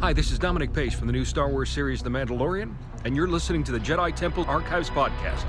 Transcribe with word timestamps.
Hi, 0.00 0.14
this 0.14 0.30
is 0.30 0.38
Dominic 0.38 0.72
Pace 0.72 0.94
from 0.94 1.08
the 1.08 1.12
new 1.12 1.26
Star 1.26 1.50
Wars 1.50 1.68
series 1.68 2.02
The 2.02 2.08
Mandalorian, 2.08 2.74
and 3.04 3.14
you're 3.14 3.28
listening 3.28 3.62
to 3.64 3.72
the 3.72 3.78
Jedi 3.78 4.16
Temple 4.16 4.46
Archives 4.48 4.88
podcast. 4.88 5.44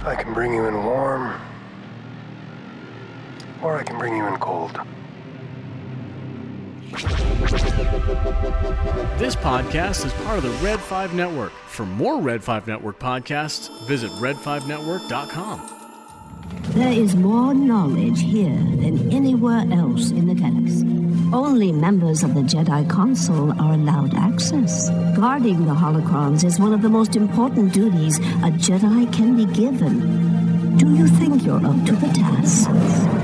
I 0.00 0.14
can 0.14 0.32
bring 0.32 0.54
you 0.54 0.64
in 0.64 0.74
warm, 0.82 1.38
or 3.62 3.76
I 3.76 3.82
can 3.82 3.98
bring 3.98 4.16
you 4.16 4.24
in 4.26 4.38
cold. 4.38 4.70
This 9.18 9.36
podcast 9.36 10.06
is 10.06 10.14
part 10.24 10.38
of 10.38 10.44
the 10.44 10.58
Red 10.64 10.80
5 10.80 11.12
Network. 11.12 11.52
For 11.66 11.84
more 11.84 12.22
Red 12.22 12.42
5 12.42 12.66
Network 12.66 12.98
podcasts, 12.98 13.68
visit 13.86 14.10
red5network.com. 14.12 15.70
There 16.70 16.90
is 16.90 17.14
more 17.14 17.52
knowledge 17.52 18.22
here 18.22 18.48
than 18.48 19.12
anywhere 19.12 19.66
else 19.70 20.10
in 20.10 20.26
the 20.26 20.34
galaxy. 20.34 20.83
Only 21.32 21.72
members 21.72 22.22
of 22.22 22.34
the 22.34 22.40
Jedi 22.40 22.88
Council 22.90 23.52
are 23.60 23.74
allowed 23.74 24.14
access. 24.14 24.90
Guarding 25.16 25.64
the 25.64 25.72
holocrons 25.72 26.44
is 26.44 26.58
one 26.58 26.72
of 26.72 26.82
the 26.82 26.88
most 26.88 27.16
important 27.16 27.72
duties 27.72 28.18
a 28.18 28.50
Jedi 28.50 29.12
can 29.12 29.36
be 29.36 29.46
given. 29.46 30.76
Do 30.76 30.94
you 30.94 31.08
think 31.08 31.44
you're 31.44 31.64
up 31.64 31.84
to 31.86 31.92
the 31.96 32.08
task? 32.08 33.23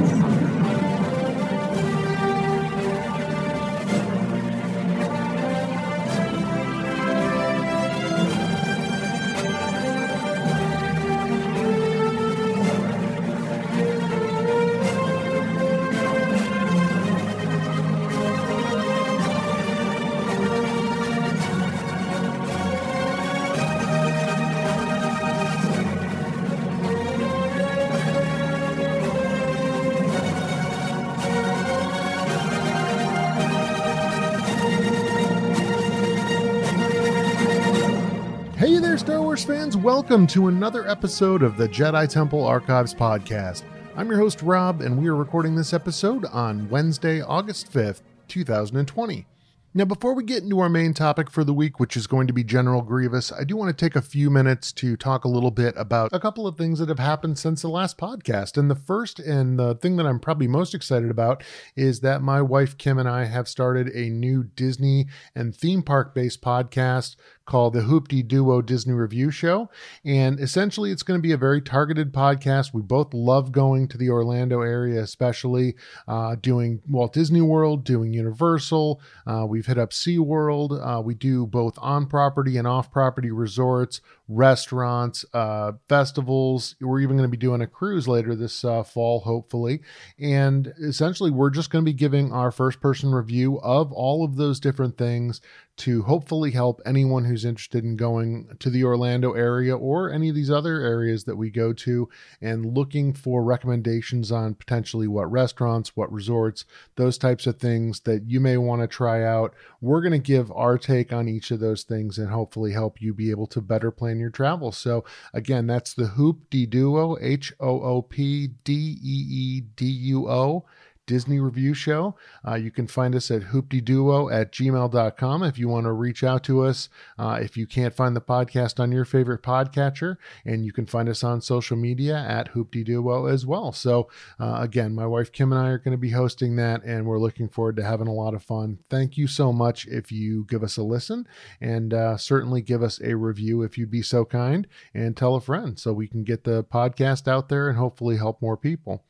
Fans. 39.51 39.77
Welcome 39.77 40.29
to 40.29 40.47
another 40.47 40.89
episode 40.89 41.43
of 41.43 41.57
the 41.57 41.69
Jedi 41.69 42.09
Temple 42.09 42.45
Archives 42.45 42.95
podcast. 42.95 43.65
I'm 43.97 44.09
your 44.09 44.17
host, 44.17 44.43
Rob, 44.43 44.81
and 44.81 44.97
we 44.97 45.09
are 45.09 45.17
recording 45.17 45.57
this 45.57 45.73
episode 45.73 46.25
on 46.27 46.69
Wednesday, 46.69 47.21
August 47.21 47.73
5th, 47.73 48.03
2020. 48.29 49.27
Now, 49.73 49.85
before 49.85 50.15
we 50.15 50.25
get 50.25 50.43
into 50.43 50.59
our 50.59 50.69
main 50.69 50.95
topic 50.95 51.31
for 51.31 51.45
the 51.45 51.55
week, 51.55 51.79
which 51.79 51.97
is 51.97 52.09
going 52.09 52.27
to 52.27 52.33
be 52.33 52.43
General 52.43 52.83
Grievous, 52.83 53.31
I 53.31 53.45
do 53.45 53.57
want 53.57 53.77
to 53.77 53.85
take 53.85 53.95
a 53.95 54.03
few 54.03 54.29
minutes 54.29 54.73
to 54.73 54.97
talk 54.97 55.25
a 55.25 55.29
little 55.29 55.53
bit 55.53 55.75
about 55.77 56.13
a 56.13 56.19
couple 56.19 56.49
of 56.49 56.57
things 56.57 56.81
that 56.81 56.89
have 56.89 56.99
happened 56.99 57.39
since 57.39 57.63
the 57.63 57.69
last 57.69 57.97
podcast. 57.97 58.57
And 58.57 58.69
the 58.69 58.75
first, 58.75 59.21
and 59.21 59.61
the 59.61 59.77
thing 59.77 59.95
that 59.97 60.07
I'm 60.07 60.19
probably 60.19 60.49
most 60.49 60.75
excited 60.75 61.09
about, 61.09 61.45
is 61.77 62.01
that 62.01 62.21
my 62.21 62.43
wife 62.43 62.79
Kim 62.79 62.99
and 62.99 63.09
I 63.09 63.27
have 63.27 63.47
started 63.47 63.89
a 63.95 64.11
new 64.11 64.43
Disney 64.43 65.07
and 65.37 65.55
theme 65.55 65.83
park 65.85 66.17
based 66.17 66.43
podcast 66.43 67.15
called 67.51 67.73
the 67.73 67.81
Hoopdee 67.81 68.29
Duo 68.29 68.63
Disney 68.63 68.93
Review 68.93 69.33
Show. 69.33 69.69
And 70.05 70.39
essentially, 70.39 70.93
it's 70.93 71.03
going 71.03 71.19
to 71.19 71.23
be 71.23 71.33
a 71.33 71.37
very 71.37 71.61
targeted 71.61 72.13
podcast. 72.13 72.73
We 72.73 72.81
both 72.81 73.13
love 73.13 73.51
going 73.51 73.89
to 73.89 73.99
the 73.99 74.09
Orlando 74.09 74.61
area, 74.61 75.03
especially 75.03 75.75
uh, 76.07 76.37
doing 76.37 76.81
Walt 76.89 77.13
Disney 77.13 77.41
World, 77.41 77.83
doing 77.83 78.13
Universal. 78.13 79.01
Uh, 79.27 79.47
we've 79.49 79.67
hit 79.67 79.79
up 79.79 79.91
SeaWorld. 79.91 80.99
Uh, 80.99 81.03
we 81.03 81.15
do 81.15 81.45
both 81.45 81.77
on 81.79 82.07
property 82.07 82.57
and 82.57 82.69
off 82.69 82.93
property 82.93 83.33
resorts, 83.33 84.01
restaurants, 84.29 85.25
uh, 85.35 85.73
festivals. 85.89 86.77
We're 86.81 87.01
even 87.01 87.17
going 87.17 87.29
to 87.29 87.37
be 87.37 87.37
doing 87.37 87.63
a 87.63 87.67
cruise 87.67 88.07
later 88.07 88.37
this 88.37 88.65
uh, 88.65 88.85
fall, 88.85 89.21
hopefully. 89.21 89.81
And 90.21 90.73
essentially, 90.81 91.33
we're 91.33 91.51
just 91.51 91.71
going 91.71 91.85
to 91.85 91.91
be 91.91 91.97
giving 91.97 92.33
our 92.33 92.53
first 92.53 92.81
person 92.81 93.11
review 93.11 93.59
of 93.61 93.91
all 93.91 94.25
of 94.25 94.37
those 94.37 94.61
different 94.61 94.97
things 94.97 95.41
to 95.81 96.03
hopefully 96.03 96.51
help 96.51 96.79
anyone 96.85 97.25
who's 97.25 97.47
interested 97.47 97.85
in 97.85 97.97
going 97.97 98.55
to 98.59 98.69
the 98.69 98.85
Orlando 98.85 99.33
area 99.33 99.75
or 99.75 100.13
any 100.13 100.29
of 100.29 100.35
these 100.35 100.51
other 100.51 100.81
areas 100.81 101.25
that 101.25 101.37
we 101.37 101.51
go 101.51 101.73
to 101.73 102.07
and 102.43 102.77
looking 102.77 103.15
for 103.15 103.43
recommendations 103.43 104.31
on 104.31 104.55
potentially 104.55 105.09
what 105.09 105.33
restaurants, 105.33 105.97
what 105.97 106.13
resorts, 106.13 106.67
those 106.97 107.17
types 107.17 107.47
of 107.47 107.59
things 107.59 108.01
that 108.01 108.25
you 108.29 108.41
may 108.41 108.59
want 108.59 108.83
to 108.83 108.87
try 108.87 109.25
out. 109.25 109.55
We're 109.81 110.03
going 110.03 110.13
to 110.13 110.19
give 110.19 110.53
our 110.53 110.77
take 110.77 111.15
on 111.15 111.29
each 111.29 111.51
of 111.51 111.61
those 111.61 111.83
things 111.83 112.19
and 112.19 112.29
hopefully 112.29 112.73
help 112.73 113.01
you 113.01 113.15
be 113.15 113.31
able 113.31 113.47
to 113.47 113.63
better 113.63 113.91
plan 113.91 114.21
your 114.21 114.31
travel. 114.31 114.73
So, 114.73 115.05
again, 115.33 115.67
that's 115.67 115.95
the 115.95 116.09
Hoop 116.09 116.51
D 116.51 116.67
Duo, 116.67 117.17
H 117.23 117.55
O 117.59 117.81
O 117.81 118.03
P 118.03 118.49
D 118.65 118.99
E 119.03 119.27
E 119.31 119.61
D 119.77 119.87
U 119.87 120.29
O. 120.29 120.67
Disney 121.11 121.41
Review 121.41 121.75
Show. 121.75 122.15
Uh, 122.47 122.55
you 122.55 122.71
can 122.71 122.87
find 122.87 123.17
us 123.17 123.33
at 123.33 123.43
hoopdeeduo 123.43 124.33
at 124.33 124.53
gmail.com 124.53 125.43
if 125.43 125.59
you 125.59 125.67
want 125.69 125.87
to 125.87 125.93
reach 125.93 126.23
out 126.23 126.45
to 126.45 126.63
us. 126.63 126.89
Uh, 127.19 127.41
if 127.43 127.57
you 127.57 127.67
can't 127.67 127.97
find 127.97 128.15
the 128.15 128.21
podcast 128.21 128.79
on 128.79 128.93
your 128.93 129.05
favorite 129.05 129.43
podcatcher, 129.43 130.19
and 130.45 130.65
you 130.65 130.73
can 130.73 130.87
find 130.87 131.09
us 131.09 131.25
on 131.25 131.41
social 131.41 131.77
media 131.77 132.17
at 132.17 132.53
hoopdeeduo 132.53 133.29
as 133.29 133.45
well. 133.45 133.73
So, 133.73 134.09
uh, 134.39 134.59
again, 134.61 134.95
my 134.95 135.05
wife 135.05 135.33
Kim 135.33 135.53
and 135.53 135.61
I 135.61 135.71
are 135.71 135.79
going 135.79 135.91
to 135.91 135.99
be 135.99 136.11
hosting 136.11 136.55
that, 136.57 136.85
and 136.85 137.07
we're 137.07 137.19
looking 137.19 137.49
forward 137.49 137.75
to 137.79 137.83
having 137.83 138.07
a 138.07 138.15
lot 138.15 138.33
of 138.33 138.45
fun. 138.45 138.79
Thank 138.89 139.17
you 139.17 139.27
so 139.27 139.53
much 139.53 139.89
if 139.89 140.13
you 140.13 140.47
give 140.49 140.63
us 140.63 140.77
a 140.77 140.85
listen, 140.85 141.27
and 141.61 141.93
uh, 141.93 142.19
certainly 142.19 142.63
give 142.63 142.85
us 142.85 143.01
a 143.03 143.17
review 143.17 143.63
if 143.65 143.77
you'd 143.77 143.91
be 143.91 144.03
so 144.03 144.25
kind, 144.25 144.69
and 144.95 145.17
tell 145.17 145.35
a 145.35 145.41
friend 145.41 145.77
so 145.77 145.93
we 145.93 146.07
can 146.07 146.23
get 146.23 146.45
the 146.45 146.63
podcast 146.63 147.27
out 147.27 147.49
there 147.49 147.69
and 147.69 147.77
hopefully 147.77 148.17
help 148.17 148.41
more 148.41 148.57
people. 148.57 149.05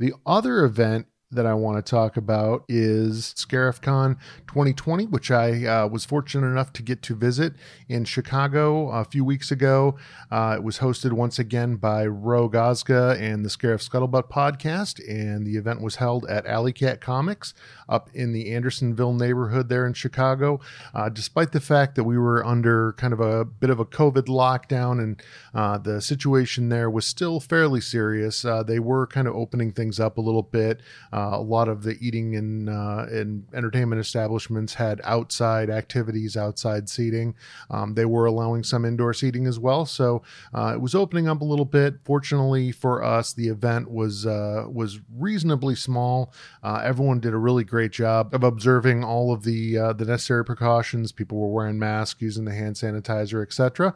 The 0.00 0.12
other 0.26 0.64
event 0.64 1.06
that 1.36 1.46
I 1.46 1.54
want 1.54 1.76
to 1.76 1.88
talk 1.88 2.16
about 2.16 2.64
is 2.68 3.34
ScarifCon 3.36 4.16
2020, 4.48 5.06
which 5.06 5.30
I 5.30 5.64
uh, 5.64 5.86
was 5.86 6.04
fortunate 6.04 6.46
enough 6.46 6.72
to 6.74 6.82
get 6.82 7.02
to 7.02 7.14
visit 7.14 7.54
in 7.88 8.04
Chicago 8.04 8.88
a 8.90 9.04
few 9.04 9.24
weeks 9.24 9.50
ago. 9.50 9.96
Uh, 10.30 10.54
it 10.56 10.64
was 10.64 10.78
hosted 10.78 11.12
once 11.12 11.38
again 11.38 11.76
by 11.76 12.06
Rogue 12.06 12.54
Ozga 12.54 13.20
and 13.20 13.44
the 13.44 13.48
Scarif 13.48 13.88
Scuttlebutt 13.88 14.28
podcast, 14.28 15.00
and 15.08 15.46
the 15.46 15.56
event 15.56 15.80
was 15.80 15.96
held 15.96 16.26
at 16.26 16.46
Alley 16.46 16.72
Cat 16.72 17.00
Comics 17.00 17.54
up 17.88 18.10
in 18.14 18.32
the 18.32 18.52
Andersonville 18.52 19.12
neighborhood 19.12 19.68
there 19.68 19.86
in 19.86 19.92
Chicago. 19.92 20.60
Uh, 20.94 21.08
despite 21.08 21.52
the 21.52 21.60
fact 21.60 21.94
that 21.94 22.04
we 22.04 22.18
were 22.18 22.44
under 22.44 22.92
kind 22.94 23.12
of 23.12 23.20
a 23.20 23.44
bit 23.44 23.70
of 23.70 23.78
a 23.78 23.84
COVID 23.84 24.26
lockdown 24.26 25.02
and 25.02 25.22
uh, 25.54 25.78
the 25.78 26.00
situation 26.00 26.68
there 26.68 26.90
was 26.90 27.06
still 27.06 27.40
fairly 27.40 27.80
serious, 27.80 28.44
uh, 28.44 28.62
they 28.62 28.78
were 28.78 29.06
kind 29.06 29.28
of 29.28 29.34
opening 29.34 29.72
things 29.72 30.00
up 30.00 30.18
a 30.18 30.20
little 30.20 30.42
bit. 30.42 30.80
Uh, 31.12 31.25
a 31.34 31.40
lot 31.40 31.68
of 31.68 31.82
the 31.82 31.96
eating 32.00 32.36
and 32.36 32.68
uh, 32.68 33.06
and 33.10 33.44
entertainment 33.54 34.00
establishments 34.00 34.74
had 34.74 35.00
outside 35.04 35.70
activities, 35.70 36.36
outside 36.36 36.88
seating. 36.88 37.34
Um, 37.70 37.94
they 37.94 38.04
were 38.04 38.26
allowing 38.26 38.62
some 38.64 38.84
indoor 38.84 39.12
seating 39.14 39.46
as 39.46 39.58
well, 39.58 39.86
so 39.86 40.22
uh, 40.54 40.72
it 40.74 40.80
was 40.80 40.94
opening 40.94 41.28
up 41.28 41.40
a 41.40 41.44
little 41.44 41.64
bit. 41.64 41.96
Fortunately 42.04 42.72
for 42.72 43.02
us, 43.02 43.32
the 43.32 43.48
event 43.48 43.90
was 43.90 44.26
was 44.26 45.00
reasonably 45.16 45.74
small. 45.74 46.32
everyone 46.64 47.20
did 47.20 47.32
a 47.32 47.38
really 47.38 47.64
great 47.64 47.92
job 47.92 48.34
of 48.34 48.42
observing 48.42 49.04
all 49.04 49.32
of 49.32 49.44
the 49.44 49.74
the 49.96 50.04
necessary 50.04 50.44
precautions. 50.44 51.12
People 51.12 51.38
were 51.38 51.48
wearing 51.48 51.78
masks, 51.78 52.20
using 52.20 52.44
the 52.44 52.54
hand 52.54 52.76
sanitizer, 52.76 53.42
etc. 53.42 53.94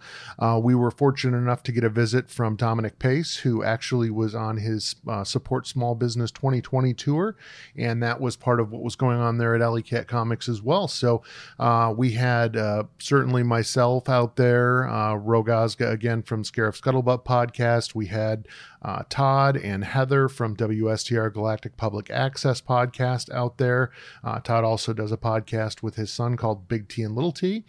we 0.61 0.75
were 0.75 0.91
fortunate 0.91 1.39
enough 1.39 1.63
to 1.63 1.73
get 1.73 1.85
a 1.85 1.89
visit 1.89 2.31
from 2.31 2.57
Dominic 2.57 2.99
Pace, 2.99 3.39
who 3.39 3.63
actually 3.63 4.11
was 4.11 4.35
on 4.35 4.59
his 4.59 4.97
Support 5.25 5.67
Small 5.67 5.95
Business 5.95 6.31
2020 6.31 6.95
tour, 7.11 7.37
and 7.77 8.03
that 8.03 8.21
was 8.21 8.37
part 8.37 8.61
of 8.61 8.71
what 8.71 8.83
was 8.83 8.95
going 8.95 9.19
on 9.19 9.39
there 9.39 9.55
at 9.55 9.63
Alley 9.63 9.83
Cat 9.83 10.07
Comics 10.07 10.49
as 10.49 10.63
well. 10.63 10.87
So 10.87 11.23
uh, 11.59 11.93
we 11.97 12.13
had 12.13 12.57
uh, 12.57 12.85
certainly 12.99 13.43
myself 13.43 14.09
out 14.09 14.37
there, 14.37 14.89
uh, 14.89 15.15
Rogue 15.15 15.49
Ozga 15.49 15.91
again 15.91 16.23
from 16.23 16.45
Scarif 16.45 16.81
Scuttlebutt 16.81 17.25
podcast. 17.25 17.95
We 17.95 18.07
had 18.07 18.47
uh, 18.83 19.03
Todd 19.09 19.57
and 19.57 19.85
Heather 19.85 20.29
from 20.29 20.57
WSTR 20.57 21.33
Galactic 21.33 21.77
Public 21.77 22.11
Access 22.11 22.61
podcast 22.61 23.33
out 23.33 23.59
there. 23.59 23.91
Uh, 24.23 24.39
Todd 24.41 24.65
also 24.65 24.93
does 24.93 25.13
a 25.13 25.17
podcast 25.17 25.83
with 25.83 25.97
his 25.97 26.13
son 26.13 26.37
called 26.37 26.69
Big 26.69 26.89
T 26.89 27.03
and 27.03 27.15
Little 27.15 27.33
T. 27.33 27.65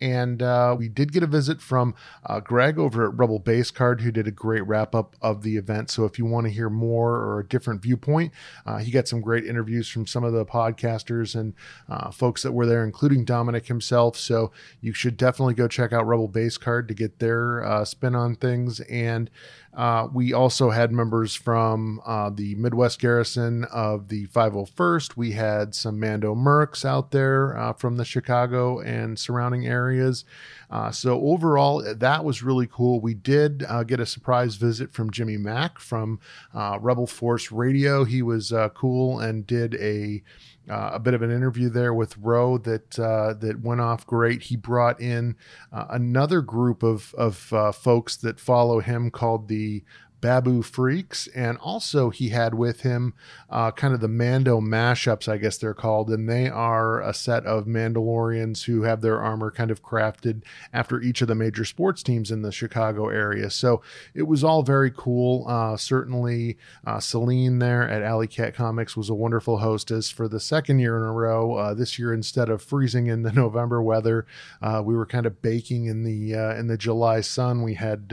And 0.00 0.42
uh, 0.42 0.74
we 0.78 0.88
did 0.88 1.12
get 1.12 1.22
a 1.22 1.26
visit 1.26 1.60
from 1.60 1.94
uh, 2.24 2.40
Greg 2.40 2.78
over 2.78 3.06
at 3.06 3.18
Rebel 3.18 3.38
Base 3.38 3.70
Card, 3.70 4.00
who 4.00 4.10
did 4.10 4.26
a 4.26 4.30
great 4.30 4.66
wrap 4.66 4.94
up 4.94 5.14
of 5.20 5.42
the 5.42 5.56
event. 5.56 5.90
So 5.90 6.04
if 6.04 6.18
you 6.18 6.24
want 6.24 6.46
to 6.46 6.52
hear 6.52 6.70
more 6.70 7.16
or 7.16 7.40
a 7.40 7.46
different 7.46 7.82
viewpoint, 7.82 8.32
uh, 8.64 8.78
he 8.78 8.90
got 8.90 9.08
some 9.08 9.20
great 9.20 9.44
interviews 9.44 9.88
from 9.88 10.06
some 10.06 10.24
of 10.24 10.32
the 10.32 10.46
podcasters 10.46 11.38
and 11.38 11.52
uh, 11.88 12.10
folks 12.10 12.42
that 12.42 12.52
were 12.52 12.66
there, 12.66 12.82
including 12.82 13.24
Dominic 13.24 13.66
himself. 13.66 14.16
So 14.16 14.52
you 14.80 14.94
should 14.94 15.16
definitely 15.18 15.54
go 15.54 15.68
check 15.68 15.92
out 15.92 16.06
Rebel 16.06 16.28
Base 16.28 16.56
Card 16.56 16.88
to 16.88 16.94
get 16.94 17.18
their 17.18 17.62
uh, 17.62 17.84
spin 17.84 18.14
on 18.14 18.36
things. 18.36 18.80
And 18.80 19.30
uh, 19.74 20.08
we 20.12 20.32
also 20.32 20.70
had 20.70 20.90
members 20.90 21.34
from 21.36 22.00
the 22.34 22.54
Midwest 22.56 23.00
Garrison 23.00 23.64
of 23.64 24.08
the 24.08 24.26
501st. 24.28 25.16
We 25.16 25.32
had 25.32 25.74
some 25.74 26.00
Mando 26.00 26.34
Mercs 26.34 26.84
out 26.84 27.12
there 27.12 27.74
from 27.78 27.96
the 27.96 28.04
Chicago 28.04 28.80
and 28.80 29.18
surrounding 29.18 29.66
areas. 29.90 30.24
Uh, 30.70 30.90
so 30.90 31.20
overall, 31.20 31.82
that 31.94 32.24
was 32.24 32.42
really 32.42 32.68
cool. 32.70 33.00
We 33.00 33.14
did 33.14 33.64
uh, 33.68 33.82
get 33.82 34.00
a 34.00 34.06
surprise 34.06 34.54
visit 34.54 34.92
from 34.92 35.10
Jimmy 35.10 35.36
Mack 35.36 35.78
from 35.78 36.20
uh, 36.54 36.78
Rebel 36.80 37.06
Force 37.06 37.50
Radio. 37.50 38.04
He 38.04 38.22
was 38.22 38.52
uh, 38.52 38.68
cool 38.70 39.18
and 39.18 39.46
did 39.46 39.74
a 39.74 40.22
uh, 40.68 40.90
a 40.92 40.98
bit 41.00 41.14
of 41.14 41.22
an 41.22 41.32
interview 41.32 41.68
there 41.68 41.92
with 41.92 42.16
Roe 42.18 42.56
that 42.58 42.96
uh, 42.98 43.34
that 43.40 43.60
went 43.60 43.80
off 43.80 44.06
great. 44.06 44.42
He 44.42 44.56
brought 44.56 45.00
in 45.00 45.34
uh, 45.72 45.86
another 45.90 46.40
group 46.40 46.84
of 46.84 47.12
of 47.18 47.52
uh, 47.52 47.72
folks 47.72 48.16
that 48.18 48.38
follow 48.38 48.78
him 48.78 49.10
called 49.10 49.48
the 49.48 49.82
Babu 50.20 50.62
Freaks, 50.62 51.26
and 51.28 51.58
also 51.58 52.10
he 52.10 52.28
had 52.28 52.54
with 52.54 52.82
him 52.82 53.14
uh, 53.48 53.70
kind 53.70 53.94
of 53.94 54.00
the 54.00 54.08
Mando 54.08 54.60
mashups, 54.60 55.28
I 55.28 55.38
guess 55.38 55.58
they're 55.58 55.74
called, 55.74 56.10
and 56.10 56.28
they 56.28 56.48
are 56.48 57.00
a 57.00 57.14
set 57.14 57.44
of 57.46 57.64
Mandalorians 57.64 58.64
who 58.64 58.82
have 58.82 59.00
their 59.00 59.20
armor 59.20 59.50
kind 59.50 59.70
of 59.70 59.82
crafted 59.82 60.42
after 60.72 61.00
each 61.00 61.22
of 61.22 61.28
the 61.28 61.34
major 61.34 61.64
sports 61.64 62.02
teams 62.02 62.30
in 62.30 62.42
the 62.42 62.52
Chicago 62.52 63.08
area. 63.08 63.50
So 63.50 63.82
it 64.14 64.24
was 64.24 64.44
all 64.44 64.62
very 64.62 64.90
cool. 64.94 65.46
Uh, 65.48 65.76
certainly, 65.76 66.58
uh, 66.86 67.00
Celine 67.00 67.58
there 67.58 67.88
at 67.88 68.02
Alley 68.02 68.26
Cat 68.26 68.54
Comics 68.54 68.96
was 68.96 69.08
a 69.08 69.14
wonderful 69.14 69.58
hostess 69.58 70.10
for 70.10 70.28
the 70.28 70.40
second 70.40 70.78
year 70.78 70.96
in 70.96 71.02
a 71.02 71.12
row. 71.12 71.54
Uh, 71.54 71.74
this 71.74 71.98
year, 71.98 72.12
instead 72.12 72.48
of 72.48 72.62
freezing 72.62 73.06
in 73.06 73.22
the 73.22 73.32
November 73.40 73.82
weather, 73.82 74.26
uh, 74.62 74.82
we 74.84 74.94
were 74.94 75.06
kind 75.06 75.26
of 75.26 75.42
baking 75.42 75.86
in 75.86 76.04
the 76.04 76.34
uh, 76.34 76.54
in 76.54 76.66
the 76.66 76.76
July 76.76 77.20
sun. 77.20 77.62
We 77.62 77.74
had 77.74 78.12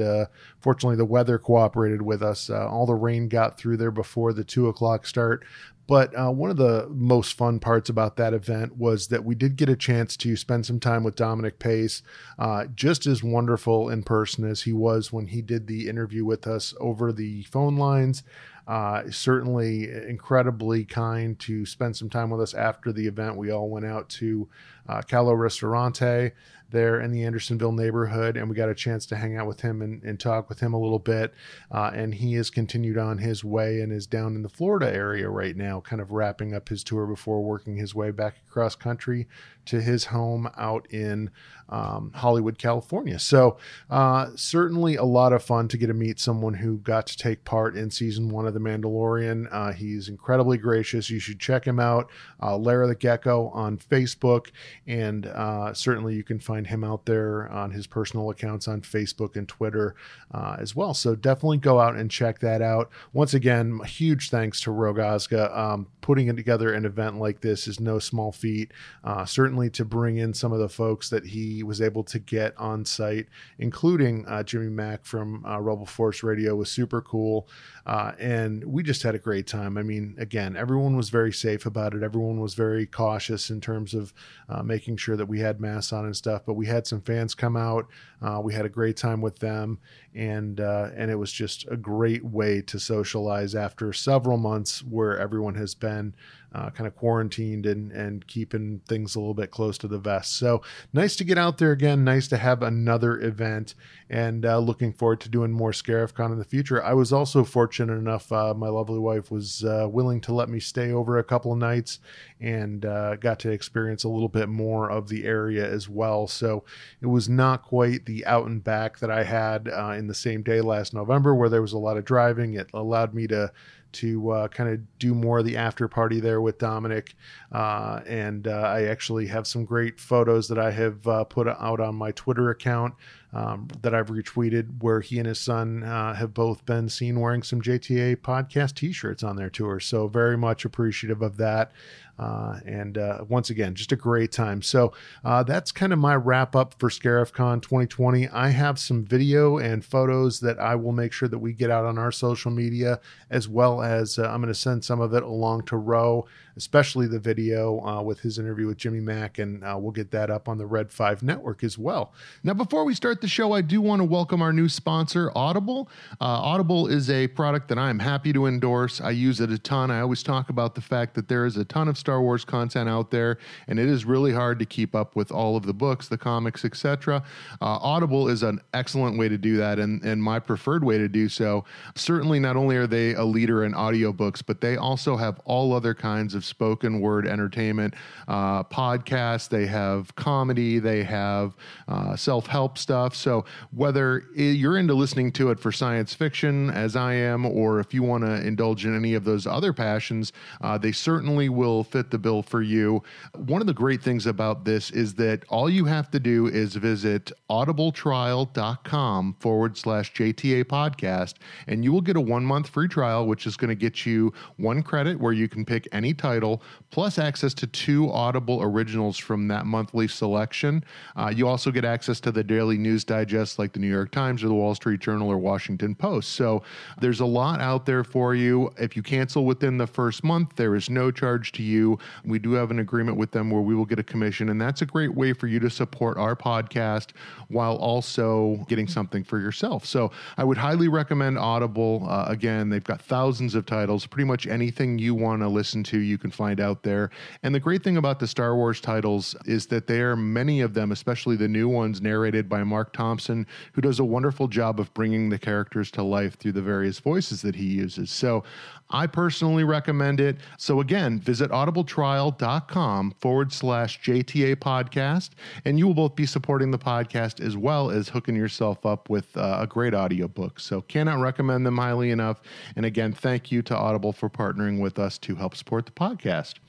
fortunately 0.60 0.98
the 0.98 1.06
weather 1.06 1.38
cooperated 1.38 1.97
with 2.02 2.22
us. 2.22 2.50
Uh, 2.50 2.68
all 2.68 2.86
the 2.86 2.96
rain 2.96 3.28
got 3.28 3.58
through 3.58 3.78
there 3.78 3.92
before 3.92 4.34
the 4.34 4.44
two 4.44 4.68
o'clock 4.68 5.06
start. 5.06 5.46
But 5.88 6.14
uh, 6.20 6.32
one 6.32 6.50
of 6.50 6.58
the 6.58 6.88
most 6.90 7.34
fun 7.34 7.60
parts 7.60 7.90
about 7.90 8.18
that 8.18 8.34
event 8.34 8.76
was 8.76 9.08
that 9.08 9.24
we 9.24 9.36
did 9.36 9.56
get 9.56 9.70
a 9.70 9.76
chance 9.76 10.18
to 10.18 10.36
spend 10.36 10.66
some 10.66 10.82
time 10.82 11.04
with 11.06 11.16
Dominic 11.16 11.60
Pace, 11.60 12.04
uh, 12.38 12.66
just 12.76 13.08
as 13.08 13.24
wonderful 13.24 13.90
in 13.90 14.04
person 14.04 14.44
as 14.44 14.64
he 14.64 14.74
was 14.74 15.14
when 15.14 15.28
he 15.28 15.42
did 15.42 15.66
the 15.66 15.88
interview 15.88 16.26
with 16.26 16.46
us 16.46 16.74
over 16.82 17.14
the 17.14 17.44
phone 17.44 17.78
lines. 17.78 18.24
Uh, 18.68 19.10
certainly 19.10 19.90
incredibly 20.10 20.84
kind 20.84 21.40
to 21.40 21.66
spend 21.66 21.96
some 21.96 22.10
time 22.10 22.30
with 22.30 22.42
us 22.42 22.54
after 22.54 22.92
the 22.92 23.08
event. 23.08 23.38
We 23.38 23.50
all 23.50 23.70
went 23.70 23.86
out 23.86 24.10
to 24.10 24.50
uh, 24.90 25.02
Calo 25.04 25.40
Ristorante 25.40 26.34
there 26.70 27.00
in 27.02 27.12
the 27.12 27.24
Andersonville 27.24 27.72
neighborhood, 27.72 28.38
and 28.38 28.50
we 28.50 28.56
got 28.56 28.70
a 28.70 28.76
chance 28.76 29.06
to 29.08 29.16
hang 29.16 29.38
out 29.38 29.48
with 29.48 29.62
him 29.62 29.82
and, 29.82 30.04
and 30.04 30.20
talk 30.20 30.50
with 30.50 30.60
him 30.60 30.74
a 30.74 30.80
little 30.80 31.00
bit. 31.00 31.34
Uh, 31.72 31.92
and 31.94 32.16
he 32.16 32.34
has 32.34 32.50
continued 32.50 32.98
on 32.98 33.18
his 33.18 33.44
way 33.44 33.82
and 33.82 33.92
is 33.92 34.08
down 34.08 34.36
in 34.36 34.42
the 34.42 34.50
Florida 34.50 34.94
area 34.94 35.30
right 35.30 35.56
now, 35.56 35.80
kind 35.80 36.02
of 36.02 36.12
wrapping 36.12 36.54
up 36.54 36.70
his 36.70 36.84
tour 36.84 37.06
before 37.06 37.44
working 37.44 37.78
his 37.78 37.96
way 37.96 38.12
back 38.12 38.38
across 38.48 38.76
country 38.76 39.28
to 39.68 39.82
his 39.82 40.06
home 40.06 40.50
out 40.58 40.88
in 40.92 41.30
um, 41.70 42.12
Hollywood, 42.16 42.58
California. 42.58 43.20
So, 43.20 43.58
uh, 43.90 44.30
certainly 44.36 44.96
a 44.96 45.04
lot 45.04 45.34
of 45.34 45.44
fun 45.44 45.68
to 45.68 45.78
get 45.78 45.88
to 45.88 45.94
meet 45.94 46.20
someone 46.20 46.54
who 46.54 46.78
got 46.78 47.08
to 47.08 47.18
take 47.18 47.44
part 47.44 47.76
in 47.76 47.92
season 47.92 48.30
one 48.30 48.48
of 48.48 48.54
The 48.54 48.60
Mandalorian. 48.62 49.48
Uh, 49.52 49.74
he's 49.74 50.08
incredibly 50.08 50.58
gracious. 50.58 51.10
You 51.10 51.20
should 51.20 51.40
check 51.40 51.66
him 51.66 51.80
out, 51.80 52.10
uh, 52.42 52.56
Lara 52.58 52.88
the 52.88 52.96
Gecko 52.96 53.50
on 53.50 53.78
Facebook, 53.78 54.52
and 54.86 55.26
uh, 55.26 55.74
certainly 55.74 56.16
you 56.16 56.24
can 56.24 56.40
find 56.40 56.57
him 56.66 56.84
out 56.84 57.06
there 57.06 57.48
on 57.50 57.72
his 57.72 57.88
personal 57.88 58.30
accounts 58.30 58.68
on 58.68 58.82
Facebook 58.82 59.36
and 59.36 59.48
Twitter 59.48 59.96
uh, 60.34 60.58
as 60.60 60.76
well. 60.76 60.94
So, 60.94 61.16
definitely 61.16 61.58
go 61.58 61.80
out 61.80 61.96
and 61.96 62.10
check 62.10 62.40
that 62.40 62.62
out. 62.62 62.90
Once 63.14 63.34
again, 63.34 63.80
huge 63.86 64.30
thanks 64.30 64.62
to 64.62 64.72
Rogozga. 64.72 65.56
Um, 65.56 65.88
putting 66.02 66.34
together 66.36 66.74
an 66.74 66.86
event 66.86 67.20
like 67.20 67.42
this 67.42 67.68
is 67.68 67.82
no 67.82 68.00
small 68.00 68.32
feat. 68.32 68.72
Uh, 69.04 69.26
certainly 69.26 69.70
to 69.70 69.84
bring 69.84 70.18
in 70.18 70.34
some 70.34 70.54
of 70.54 70.60
the 70.60 70.70
folks 70.70 71.10
that 71.10 71.26
he 71.26 71.64
was 71.64 71.82
able 71.82 72.04
to 72.04 72.18
get 72.18 72.58
on 72.58 72.86
site, 72.86 73.28
including 73.60 74.26
uh, 74.26 74.42
Jimmy 74.42 74.70
Mack 74.70 75.06
from 75.06 75.46
uh, 75.46 75.60
Rebel 75.60 75.86
Force 75.86 76.24
Radio, 76.24 76.56
was 76.56 76.72
super 76.72 77.02
cool. 77.02 77.48
Uh, 77.88 78.12
and 78.20 78.66
we 78.66 78.84
just 78.84 79.02
had 79.02 79.16
a 79.16 79.20
great 79.20 79.48
time. 79.48 79.78
I 79.78 79.82
mean, 79.82 80.14
again, 80.20 80.58
everyone 80.58 80.98
was 80.98 81.10
very 81.10 81.32
safe 81.32 81.66
about 81.66 81.94
it. 81.94 82.04
Everyone 82.04 82.42
was 82.42 82.54
very 82.54 82.86
cautious 82.86 83.50
in 83.50 83.62
terms 83.62 83.94
of 83.94 84.14
uh, 84.50 84.62
making 84.62 84.98
sure 84.98 85.16
that 85.16 85.28
we 85.28 85.40
had 85.40 85.62
masks 85.62 85.94
on 85.94 86.04
and 86.04 86.16
stuff. 86.16 86.42
But 86.46 86.56
we 86.56 86.66
had 86.66 86.86
some 86.86 87.00
fans 87.00 87.34
come 87.34 87.56
out. 87.56 87.88
Uh, 88.22 88.42
we 88.44 88.54
had 88.54 88.66
a 88.66 88.70
great 88.70 88.98
time 88.98 89.22
with 89.22 89.40
them, 89.40 89.80
and 90.14 90.60
and 90.60 91.10
it 91.10 91.16
was 91.16 91.32
just 91.32 91.66
a 91.72 91.78
great 91.78 92.26
way 92.26 92.62
to 92.64 92.78
socialize 92.78 93.56
after 93.56 93.94
several 93.94 94.38
months 94.38 94.84
where 94.84 95.18
everyone 95.18 95.56
has 95.56 95.74
been 95.74 96.14
uh, 96.54 96.70
kind 96.70 96.88
of 96.88 96.96
quarantined 96.96 97.66
and 97.66 97.92
and 97.92 98.26
keeping 98.28 98.82
things 98.88 99.16
a 99.16 99.20
little 99.20 99.34
bit 99.34 99.52
close 99.52 99.78
to 99.78 99.88
the 99.88 99.98
vest. 99.98 100.38
So 100.38 100.62
nice 100.94 101.16
to 101.18 101.24
get 101.24 101.38
out 101.38 101.58
there 101.58 101.72
again. 101.72 102.04
Nice 102.04 102.28
to 102.30 102.38
have 102.38 102.62
another 102.64 103.20
event, 103.20 103.76
and 104.10 104.46
uh, 104.46 104.60
looking 104.60 104.94
forward 104.94 105.20
to 105.22 105.30
doing 105.30 105.52
more 105.52 105.72
ScarifCon 105.72 106.32
in 106.32 106.40
the 106.40 106.46
future. 106.46 106.84
I 106.84 106.94
was 106.94 107.12
also 107.12 107.44
fortunate 107.44 107.98
enough. 107.98 108.32
Uh, 108.32 108.54
my 108.54 108.70
lovely 108.70 109.00
wife 109.00 109.30
was 109.30 109.64
uh, 109.64 109.88
willing 109.90 110.22
to 110.22 110.34
let 110.34 110.50
me 110.50 110.60
stay 110.60 110.92
over 110.92 111.18
a 111.18 111.24
couple 111.24 111.52
of 111.52 111.60
nights, 111.60 112.00
and 112.40 112.86
uh, 112.86 113.16
got 113.18 113.40
to 113.40 113.52
experience 113.52 114.04
a 114.04 114.10
little 114.10 114.30
bit 114.30 114.50
more 114.50 114.90
of 114.90 115.10
the 115.10 115.26
area 115.26 115.70
as 115.70 115.90
well. 115.90 116.28
So 116.28 116.64
it 117.02 117.08
was 117.08 117.28
not 117.28 117.64
quite 117.64 118.06
the 118.06 118.26
out 118.26 118.48
and 118.48 118.64
back 118.64 119.00
that 119.00 119.12
I 119.12 119.24
had 119.24 119.68
uh, 119.68 119.96
in 119.98 120.08
the 120.08 120.14
same 120.16 120.44
day 120.44 120.62
last 120.62 120.94
November, 120.94 121.36
where 121.36 121.50
there 121.50 121.62
was 121.62 121.74
a 121.74 121.78
lot 121.78 121.98
of 121.98 122.06
driving. 122.06 122.54
It 122.54 122.70
allowed 122.74 123.14
me 123.14 123.28
to 123.28 123.52
to 123.94 124.30
uh, 124.32 124.48
kind 124.48 124.70
of 124.70 124.80
do 125.00 125.14
more 125.14 125.40
of 125.40 125.46
the 125.46 125.58
after 125.58 125.88
party 125.88 126.20
there 126.20 126.42
with 126.42 126.58
Dominic. 126.58 127.16
Uh, 127.52 128.02
and 128.06 128.48
uh, 128.48 128.52
I 128.52 128.84
actually 128.84 129.28
have 129.28 129.48
some 129.48 129.66
great 129.66 130.00
photos 130.00 130.48
that 130.50 130.60
I 130.60 130.72
have 130.72 131.08
uh, 131.08 131.24
put 131.24 131.48
out 131.48 131.80
on 131.80 131.96
my 131.96 132.12
Twitter 132.12 132.50
account 132.50 132.94
um, 133.34 133.68
that 133.82 133.94
I've 133.94 134.08
retweeted 134.08 134.82
where 134.82 135.02
he 135.02 135.20
and 135.20 135.28
his 135.28 135.40
son 135.40 135.84
uh, 135.84 136.14
have 136.14 136.34
both 136.34 136.66
been 136.66 136.90
seen 136.90 137.20
wearing 137.20 137.44
some 137.44 137.62
JTA 137.62 138.18
podcast 138.18 138.76
t 138.76 138.92
shirts 138.92 139.24
on 139.24 139.36
their 139.36 139.50
tour. 139.50 139.80
So, 139.80 140.08
very 140.08 140.38
much 140.38 140.66
appreciative 140.66 141.22
of 141.22 141.38
that. 141.38 141.72
Uh, 142.20 142.60
and 142.66 142.98
uh, 142.98 143.24
once 143.28 143.50
again, 143.50 143.76
just 143.76 143.92
a 143.92 143.96
great 143.96 144.32
time. 144.32 144.62
So 144.62 144.94
uh, 145.24 145.44
that's 145.44 145.72
kind 145.72 145.94
of 145.94 146.00
my 146.00 146.16
wrap 146.16 146.56
up 146.56 146.76
for 146.80 146.90
ScarifCon 146.90 147.62
2020. 147.62 148.28
I 148.30 148.50
have 148.50 148.80
some 148.80 149.06
video 149.06 149.58
and 149.58 149.86
photos 149.86 150.40
that 150.40 150.60
I 150.60 150.76
will 150.76 150.94
make 150.94 151.14
sure 151.14 151.30
that 151.30 151.40
we 151.40 151.54
get 151.54 151.70
out 151.70 151.86
on 151.86 151.98
our 151.98 152.12
social 152.12 152.52
media, 152.52 153.00
as 153.30 153.48
well 153.48 153.82
as 153.82 154.18
uh, 154.18 154.24
I'm 154.24 154.42
going 154.42 154.54
to 154.54 154.60
send 154.60 154.84
some 154.84 155.00
of 155.00 155.14
it 155.14 155.24
along 155.24 155.66
to 155.66 155.78
Roe 155.78 156.26
especially 156.58 157.08
the 157.08 157.20
video 157.20 157.80
uh, 157.86 158.02
with 158.02 158.20
his 158.20 158.40
interview 158.40 158.68
with 158.68 158.78
Jimmy 158.78 159.00
Mack, 159.00 159.38
and 159.38 159.64
uh, 159.64 159.78
we'll 159.80 159.92
get 159.92 160.12
that 160.12 160.30
up 160.30 160.50
on 160.50 160.58
the 160.58 160.66
Red 160.66 160.92
5 160.92 161.22
network 161.24 161.64
as 161.64 161.78
well. 161.78 162.12
Now, 162.44 162.54
before 162.54 162.84
we 162.84 162.96
start 162.96 163.22
the 163.22 163.28
show, 163.28 163.54
I 163.54 163.62
do 163.62 163.80
want 163.80 164.00
to 164.00 164.04
welcome 164.04 164.42
our 164.42 164.52
new 164.52 164.68
sponsor, 164.68 165.32
Audible. 165.36 165.90
Uh, 166.20 166.26
Audible 166.26 166.88
is 166.88 167.10
a 167.10 167.28
product 167.28 167.68
that 167.70 167.78
I 167.78 167.90
am 167.90 168.00
happy 168.00 168.34
to 168.34 168.48
endorse. 168.48 169.00
I 169.00 169.12
use 169.12 169.40
it 169.40 169.52
a 169.52 169.60
ton. 169.60 169.92
I 169.92 170.02
always 170.02 170.24
talk 170.24 170.50
about 170.50 170.74
the 170.74 170.82
fact 170.82 171.14
that 171.16 171.28
there 171.28 171.46
is 171.46 171.58
a 171.58 171.66
ton 171.66 171.88
of 171.88 171.98
Star 171.98 172.22
Wars 172.22 172.44
content 172.44 172.90
out 172.90 173.12
there, 173.12 173.38
and 173.68 173.80
it 173.80 173.88
is 173.88 174.04
really 174.04 174.34
hard 174.34 174.58
to 174.60 174.66
keep 174.66 174.96
up 174.96 175.16
with 175.16 175.32
all 175.32 175.56
of 175.56 175.66
the 175.66 175.74
books, 175.74 176.08
the 176.08 176.18
comics, 176.18 176.66
etc. 176.66 177.24
Uh, 177.62 177.66
Audible 177.66 178.28
is 178.28 178.42
an 178.42 178.60
excellent 178.74 179.18
way 179.18 179.30
to 179.30 179.38
do 179.38 179.58
that, 179.58 179.78
and, 179.78 180.02
and 180.04 180.24
my 180.24 180.40
preferred 180.40 180.84
way 180.84 180.98
to 180.98 181.08
do 181.08 181.30
so. 181.30 181.64
Certainly, 181.96 182.40
not 182.40 182.56
only 182.56 182.76
are 182.78 182.88
they 182.88 183.14
a 183.14 183.24
leader 183.24 183.64
in 183.64 183.74
audiobooks, 183.74 184.42
but 184.46 184.62
they 184.62 184.76
also 184.76 185.18
have 185.18 185.40
all 185.46 185.74
other 185.74 185.94
kinds 185.94 186.34
of 186.34 186.47
spoken 186.48 187.00
word 187.00 187.28
entertainment 187.28 187.94
uh, 188.28 188.64
podcasts. 188.64 189.50
They 189.50 189.68
have 189.68 190.16
comedy. 190.16 190.80
They 190.80 191.04
have 191.04 191.56
uh, 191.88 192.16
self 192.16 192.48
help 192.48 192.78
stuff. 192.78 193.16
So 193.16 193.46
whether 193.72 194.24
you're 194.36 194.78
into 194.78 194.94
listening 194.94 195.32
to 195.34 195.52
it 195.52 195.60
for 195.60 195.72
science 195.72 196.14
fiction, 196.14 196.70
as 196.72 196.96
I 196.96 197.14
am, 197.14 197.46
or 197.46 197.80
if 197.80 197.94
you 197.94 198.04
want 198.04 198.24
to 198.24 198.46
indulge 198.46 198.86
in 198.86 198.96
any 198.96 199.14
of 199.14 199.24
those 199.24 199.46
other 199.46 199.74
passions, 199.74 200.34
uh, 200.62 200.78
they 200.78 200.92
certainly 200.92 201.50
will 201.50 201.84
fit 201.84 202.12
the 202.12 202.18
bill 202.18 202.42
for 202.42 202.62
you. 202.62 203.04
One 203.36 203.62
of 203.62 203.68
the 203.68 203.74
great 203.74 204.02
things 204.02 204.26
about 204.26 204.66
this 204.66 204.92
is 204.92 205.14
that 205.16 205.44
all 205.50 205.70
you 205.70 205.86
have 205.86 206.10
to 206.12 206.20
do 206.20 206.48
is 206.48 206.76
visit 206.76 207.32
audibletrial.com 207.50 209.36
forward 209.40 209.78
slash 209.78 210.14
JTA 210.14 210.66
podcast, 210.66 211.36
and 211.68 211.84
you 211.84 211.92
will 211.92 212.02
get 212.02 212.16
a 212.16 212.22
one 212.22 212.46
month 212.46 212.70
free 212.70 212.88
trial, 212.88 213.28
which 213.28 213.46
is 213.46 213.58
going 213.58 213.70
to 213.70 213.76
get 213.76 214.06
you 214.06 214.34
one 214.58 214.84
credit 214.84 215.20
where 215.20 215.34
you 215.34 215.48
can 215.48 215.66
pick 215.66 215.88
any 215.92 216.14
title 216.14 216.37
title, 216.38 216.62
plus 216.92 217.18
access 217.18 217.54
to 217.56 217.66
two 217.68 218.12
Audible 218.12 218.62
originals 218.62 219.18
from 219.18 219.48
that 219.48 219.66
monthly 219.66 220.08
selection. 220.08 220.84
Uh, 221.16 221.34
you 221.36 221.48
also 221.48 221.72
get 221.72 221.84
access 221.84 222.20
to 222.20 222.32
the 222.32 222.44
daily 222.44 222.78
news 222.78 223.04
digests 223.04 223.58
like 223.58 223.74
the 223.74 223.80
New 223.80 223.90
York 223.90 224.12
Times 224.12 224.44
or 224.44 224.48
the 224.48 224.54
Wall 224.54 224.76
Street 224.76 225.00
Journal 225.00 225.30
or 225.30 225.38
Washington 225.38 225.96
Post. 225.96 226.34
So 226.34 226.62
there's 227.02 227.22
a 227.22 227.26
lot 227.26 227.60
out 227.60 227.88
there 227.88 228.04
for 228.04 228.36
you. 228.36 228.72
If 228.78 228.96
you 228.96 229.02
cancel 229.02 229.46
within 229.46 229.80
the 229.80 229.88
first 229.88 230.24
month, 230.24 230.56
there 230.56 230.76
is 230.76 230.90
no 230.90 231.10
charge 231.10 231.52
to 231.54 231.64
you. 231.64 231.98
We 232.24 232.38
do 232.38 232.52
have 232.54 232.70
an 232.70 232.80
agreement 232.80 233.18
with 233.18 233.32
them 233.32 233.50
where 233.50 233.62
we 233.62 233.74
will 233.74 233.86
get 233.86 233.98
a 233.98 234.04
commission, 234.04 234.50
and 234.50 234.62
that's 234.62 234.84
a 234.84 234.86
great 234.86 235.16
way 235.16 235.34
for 235.34 235.48
you 235.48 235.60
to 235.60 235.70
support 235.72 236.18
our 236.18 236.36
podcast 236.36 237.12
while 237.48 237.78
also 237.78 238.64
getting 238.70 238.88
something 238.88 239.24
for 239.24 239.40
yourself. 239.40 239.86
So 239.86 240.12
I 240.38 240.44
would 240.44 240.58
highly 240.58 240.88
recommend 240.88 241.40
Audible. 241.40 242.06
Uh, 242.08 242.26
again, 242.28 242.70
they've 242.70 242.84
got 242.84 243.02
thousands 243.02 243.56
of 243.56 243.66
titles. 243.66 244.06
Pretty 244.06 244.28
much 244.28 244.46
anything 244.46 245.00
you 245.00 245.16
want 245.16 245.42
to 245.42 245.48
listen 245.48 245.84
to, 245.86 245.98
you 245.98 246.18
can 246.18 246.27
find 246.34 246.60
out 246.60 246.84
there. 246.84 247.10
And 247.44 247.54
the 247.54 247.60
great 247.60 247.84
thing 247.84 247.98
about 247.98 248.20
the 248.20 248.28
Star 248.28 248.56
Wars 248.56 248.82
titles 248.82 249.36
is 249.46 249.68
that 249.68 249.88
they 249.88 250.02
are 250.02 250.16
many 250.16 250.62
of 250.62 250.74
them, 250.74 250.92
especially 250.92 251.36
the 251.36 251.48
new 251.48 251.68
ones, 251.68 252.02
narrated 252.02 252.50
by 252.50 252.64
Marc 252.64 252.94
Thompson, 252.94 253.46
who 253.74 253.82
does 253.82 254.00
a 254.00 254.06
wonderful 254.06 254.48
job 254.48 254.80
of 254.80 254.94
bringing 254.94 255.30
the 255.30 255.40
characters 255.40 255.92
to 255.92 256.04
life 256.04 256.38
through 256.38 256.54
the 256.54 256.62
various 256.62 257.00
voices 257.00 257.42
that 257.42 257.56
he 257.56 257.66
uses. 257.66 258.10
So 258.10 258.44
I 258.90 259.08
personally 259.08 259.64
recommend 259.64 260.20
it. 260.20 260.38
So 260.58 260.80
again, 260.80 261.20
visit 261.20 261.52
audibletrial.com 261.52 263.16
forward 263.20 263.52
slash 263.52 264.02
JTA 264.02 264.58
podcast, 264.58 265.32
and 265.66 265.78
you 265.78 265.88
will 265.88 265.94
both 265.94 266.16
be 266.16 266.26
supporting 266.26 266.72
the 266.72 266.80
podcast 266.80 267.46
as 267.46 267.58
well 267.58 267.92
as 267.92 268.10
hooking 268.10 268.36
yourself 268.36 268.86
up 268.86 269.10
with 269.10 269.36
uh, 269.36 269.58
a 269.62 269.68
great 269.68 269.94
audiobook. 269.94 270.60
So 270.60 270.82
cannot 270.82 271.20
recommend 271.20 271.66
them 271.66 271.78
highly 271.78 272.12
enough. 272.12 272.42
And 272.76 272.86
again, 272.86 273.12
thank 273.12 273.52
you 273.52 273.62
to 273.64 273.76
Audible 273.76 274.14
for 274.14 274.30
partnering 274.30 274.80
with 274.80 275.00
us 275.00 275.18
to 275.20 275.36
help 275.36 275.56
support 275.56 275.86
the 275.86 275.92
podcast. 275.92 276.07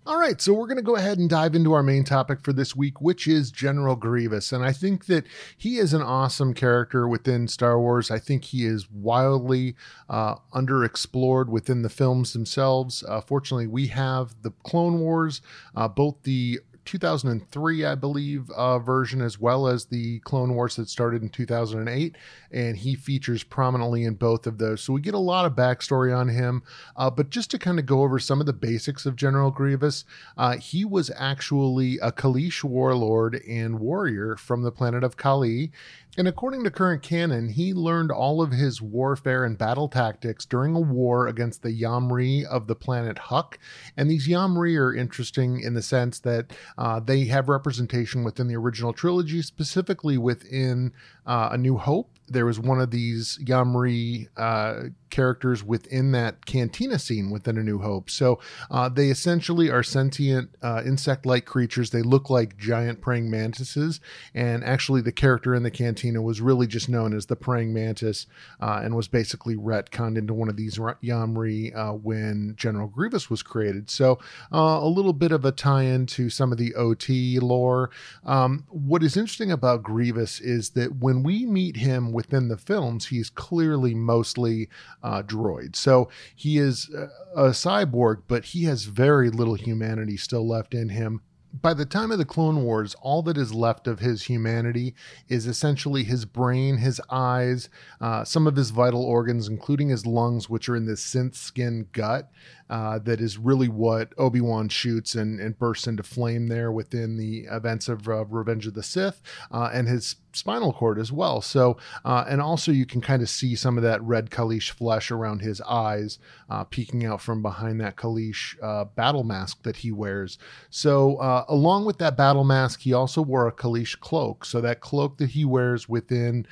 All 0.07 0.19
right, 0.19 0.41
so 0.41 0.55
we're 0.55 0.67
going 0.67 0.79
to 0.79 0.83
go 0.83 0.97
ahead 0.97 1.19
and 1.19 1.29
dive 1.29 1.55
into 1.55 1.73
our 1.75 1.83
main 1.83 2.03
topic 2.03 2.41
for 2.41 2.53
this 2.53 2.75
week, 2.75 3.01
which 3.01 3.29
is 3.29 3.51
General 3.51 3.95
Grievous. 3.95 4.53
And 4.53 4.65
I 4.65 4.73
think 4.73 5.07
that 5.07 5.27
he 5.57 5.77
is 5.77 5.93
an 5.93 6.03
awesome 6.03 6.55
character 6.55 7.07
within 7.07 7.47
Star 7.47 7.79
Wars. 7.79 8.11
I 8.11 8.19
think 8.19 8.45
he 8.45 8.65
is 8.65 8.91
wildly 8.91 9.77
uh, 10.09 10.37
underexplored 10.55 11.49
within 11.49 11.83
the 11.83 11.91
films 11.91 12.33
themselves. 12.33 13.05
Uh, 13.07 13.21
fortunately, 13.21 13.67
we 13.67 13.89
have 13.89 14.35
the 14.43 14.53
Clone 14.63 14.99
Wars, 14.99 15.43
uh, 15.77 15.89
both 15.89 16.23
the 16.23 16.61
2003, 16.89 17.85
I 17.85 17.95
believe, 17.95 18.51
uh, 18.51 18.79
version, 18.79 19.21
as 19.21 19.39
well 19.39 19.69
as 19.69 19.85
the 19.85 20.21
Clone 20.21 20.55
Wars 20.55 20.77
that 20.77 20.89
started 20.89 21.23
in 21.23 21.29
2008. 21.29 22.17
And 22.51 22.79
he 22.79 22.95
features 22.95 23.45
prominently 23.45 24.05
in 24.05 24.15
both 24.15 24.47
of 24.47 24.57
those. 24.57 24.81
So 24.81 24.95
we 24.95 25.03
get 25.03 25.13
a 25.13 25.19
lot 25.19 25.45
of 25.45 25.53
backstory 25.53 26.17
on 26.17 26.29
him. 26.29 26.63
Uh, 26.97 27.11
but 27.11 27.29
just 27.29 27.51
to 27.51 27.59
kind 27.59 27.79
of 27.79 27.85
go 27.85 28.03
over 28.03 28.19
some 28.19 28.41
of 28.41 28.47
the 28.47 28.55
basics 28.55 29.05
of 29.05 29.17
General 29.17 29.51
Grievous, 29.51 30.07
uh, 30.39 30.57
he 30.57 30.87
was 30.87 31.11
actually 31.15 31.99
a 31.99 32.11
Kaleesh 32.11 32.65
warlord 32.65 33.43
and 33.47 33.81
warrior 33.81 34.37
from 34.37 34.63
the 34.63 34.73
planet 34.73 35.05
of 35.05 35.19
Kalee. 35.19 35.71
And 36.19 36.27
according 36.27 36.65
to 36.65 36.71
current 36.73 37.01
canon, 37.01 37.51
he 37.51 37.73
learned 37.73 38.11
all 38.11 38.43
of 38.43 38.51
his 38.51 38.83
warfare 38.83 39.45
and 39.45 39.57
battle 39.57 39.89
tactics 39.89 40.45
during 40.45 40.75
a 40.75 40.81
war 40.81 41.29
against 41.29 41.63
the 41.63 41.71
Yam'rii 41.71 42.45
of 42.45 42.67
the 42.67 42.75
planet 42.75 43.19
Huk. 43.19 43.57
And 43.97 44.11
these 44.11 44.27
Yam'rii 44.27 44.77
are 44.81 44.93
interesting 44.93 45.61
in 45.61 45.75
the 45.75 45.83
sense 45.83 46.19
that 46.21 46.53
uh, 46.79 47.01
they 47.01 47.25
have 47.25 47.49
representation 47.49 48.23
within 48.23 48.47
the 48.47 48.57
original 48.57 48.93
trilogy, 48.93 49.43
specifically 49.43 50.17
within 50.17 50.93
uh, 51.27 51.51
A 51.53 51.59
New 51.59 51.77
Hope 51.77 52.18
there 52.29 52.47
was 52.47 52.59
one 52.59 52.81
of 52.81 52.91
these 52.91 53.39
Yam'rii 53.45 54.29
uh, 54.37 54.91
characters 55.11 55.65
within 55.65 56.13
that 56.13 56.47
cantina 56.47 56.99
scene 56.99 57.31
within 57.31 57.59
A 57.59 57.63
New 57.63 57.79
Hope. 57.79 58.11
So 58.11 58.39
uh, 58.71 58.89
they 58.89 59.09
essentially 59.09 59.71
are 59.71 59.83
sentient 59.83 60.51
uh, 60.63 60.83
insect 60.85 61.27
like 61.27 61.45
creatures. 61.45 61.91
They 61.91 62.03
look 62.03 62.31
like 62.31 62.57
giant 62.57 63.01
praying 63.01 63.31
mantises. 63.31 64.01
And 64.35 64.65
actually, 64.65 65.01
the 65.01 65.13
character 65.13 65.55
in 65.55 65.63
the 65.63 65.71
cantina 65.71 66.23
was 66.23 66.41
really 66.41 66.67
just 66.67 66.89
known 66.89 67.15
as 67.15 67.27
the 67.27 67.37
praying 67.37 67.73
mantis 67.73 68.27
uh, 68.61 68.81
and 68.83 68.95
was 68.95 69.09
basically 69.09 69.57
retconned 69.57 70.19
into 70.19 70.35
one 70.35 70.49
of 70.49 70.57
these 70.57 70.77
Yam'rii 70.79 71.77
uh, 71.77 71.93
when 71.93 72.55
General 72.57 72.89
Grievous 72.89 73.31
was 73.31 73.43
created. 73.43 73.91
So 73.91 74.19
uh, 74.53 74.79
a 74.83 74.89
little 74.89 75.13
bit 75.13 75.33
of 75.33 75.45
a 75.45 75.53
tie 75.53 75.85
in 75.85 76.07
to 76.07 76.31
some 76.31 76.53
of 76.53 76.59
the 76.59 76.75
OT 76.75 77.39
lore. 77.39 77.91
Um, 78.25 78.65
what 78.69 79.03
is 79.03 79.17
interesting 79.17 79.51
about 79.51 79.83
Grievous 79.83 80.41
is 80.41 80.71
that 80.71 80.97
when 80.97 81.23
we 81.23 81.47
meet 81.47 81.77
him 81.77 82.13
within 82.19 82.49
the 82.49 82.57
films, 82.57 83.07
he's 83.07 83.31
clearly 83.31 83.95
mostly 83.95 84.69
uh, 85.05 85.23
droid. 85.23 85.77
So 85.77 86.09
he 86.35 86.59
is 86.59 86.91
a 87.37 87.51
cyborg, 87.51 88.23
but 88.27 88.47
he 88.47 88.65
has 88.65 88.87
very 88.87 89.31
little 89.31 89.55
humanity 89.55 90.17
still 90.17 90.47
left 90.49 90.75
in 90.75 90.89
him 90.89 91.21
by 91.63 91.75
the 91.75 91.87
time 91.87 92.11
of 92.11 92.19
the 92.19 92.25
Clone 92.25 92.63
Wars, 92.63 92.95
all 93.01 93.23
that 93.23 93.39
is 93.39 93.55
left 93.55 93.87
of 93.87 94.01
his 94.01 94.25
humanity 94.25 94.95
is 95.29 95.47
essentially 95.47 96.05
his 96.05 96.25
brain, 96.25 96.77
his 96.77 97.01
eyes, 97.11 97.69
uh, 98.01 98.25
some 98.25 98.47
of 98.47 98.57
his 98.57 98.71
vital 98.71 99.03
organs, 99.03 99.49
including 99.49 99.89
his 99.89 100.07
lungs, 100.07 100.49
which 100.49 100.69
are 100.69 100.77
in 100.77 100.87
this 100.87 101.05
synth 101.05 101.35
skin 101.35 101.89
gut. 101.93 102.31
Uh, 102.71 102.99
that 102.99 103.21
is 103.21 103.39
really 103.39 103.69
what 103.69 104.13
Obi 104.19 104.41
Wan 104.41 104.69
shoots 104.69 105.15
and, 105.15 105.41
and 105.41 105.59
bursts 105.59 105.87
into 105.87 106.03
flame 106.03 106.49
there 106.49 106.71
within 106.71 107.17
the 107.17 107.47
events 107.51 107.89
of 107.89 108.09
uh, 108.09 108.25
Revenge 108.27 108.67
of 108.67 108.75
the 108.75 108.83
Sith, 108.83 109.23
uh, 109.51 109.71
and 109.73 109.89
his 109.89 110.17
spinal 110.33 110.73
cord 110.73 110.99
as 110.99 111.11
well. 111.11 111.41
So, 111.41 111.79
uh, 112.05 112.25
and 112.29 112.41
also 112.41 112.71
you 112.71 112.87
can 112.87 113.01
kind 113.01 113.23
of 113.23 113.31
see 113.31 113.57
some 113.57 113.77
of 113.77 113.83
that 113.83 114.03
red 114.03 114.31
Kaleesh 114.31 114.71
flesh 114.71 115.11
around 115.11 115.41
his 115.41 115.61
eyes, 115.63 116.19
uh, 116.51 116.65
peeking 116.65 117.05
out 117.05 117.21
from 117.21 117.43
behind 117.43 117.81
that 117.81 117.97
Kaleesh 117.97 118.57
uh, 118.63 118.85
battle 118.85 119.25
mask 119.25 119.63
that 119.63 119.77
he 119.77 119.91
wears. 119.91 120.39
So, 120.71 121.17
along 121.49 121.87
with 121.87 121.99
that 121.99 122.17
battle 122.17 122.45
mask, 122.45 122.81
he 122.81 122.93
also 122.93 123.23
wore 123.23 123.49
a 123.49 123.53
Kaleesh 123.53 123.99
cloak. 123.99 124.45
So 124.45 124.61
that 124.61 124.81
cloak 124.81 125.19
that 125.19 125.31
he 125.31 125.45
wears 125.45 125.89
within, 125.89 126.47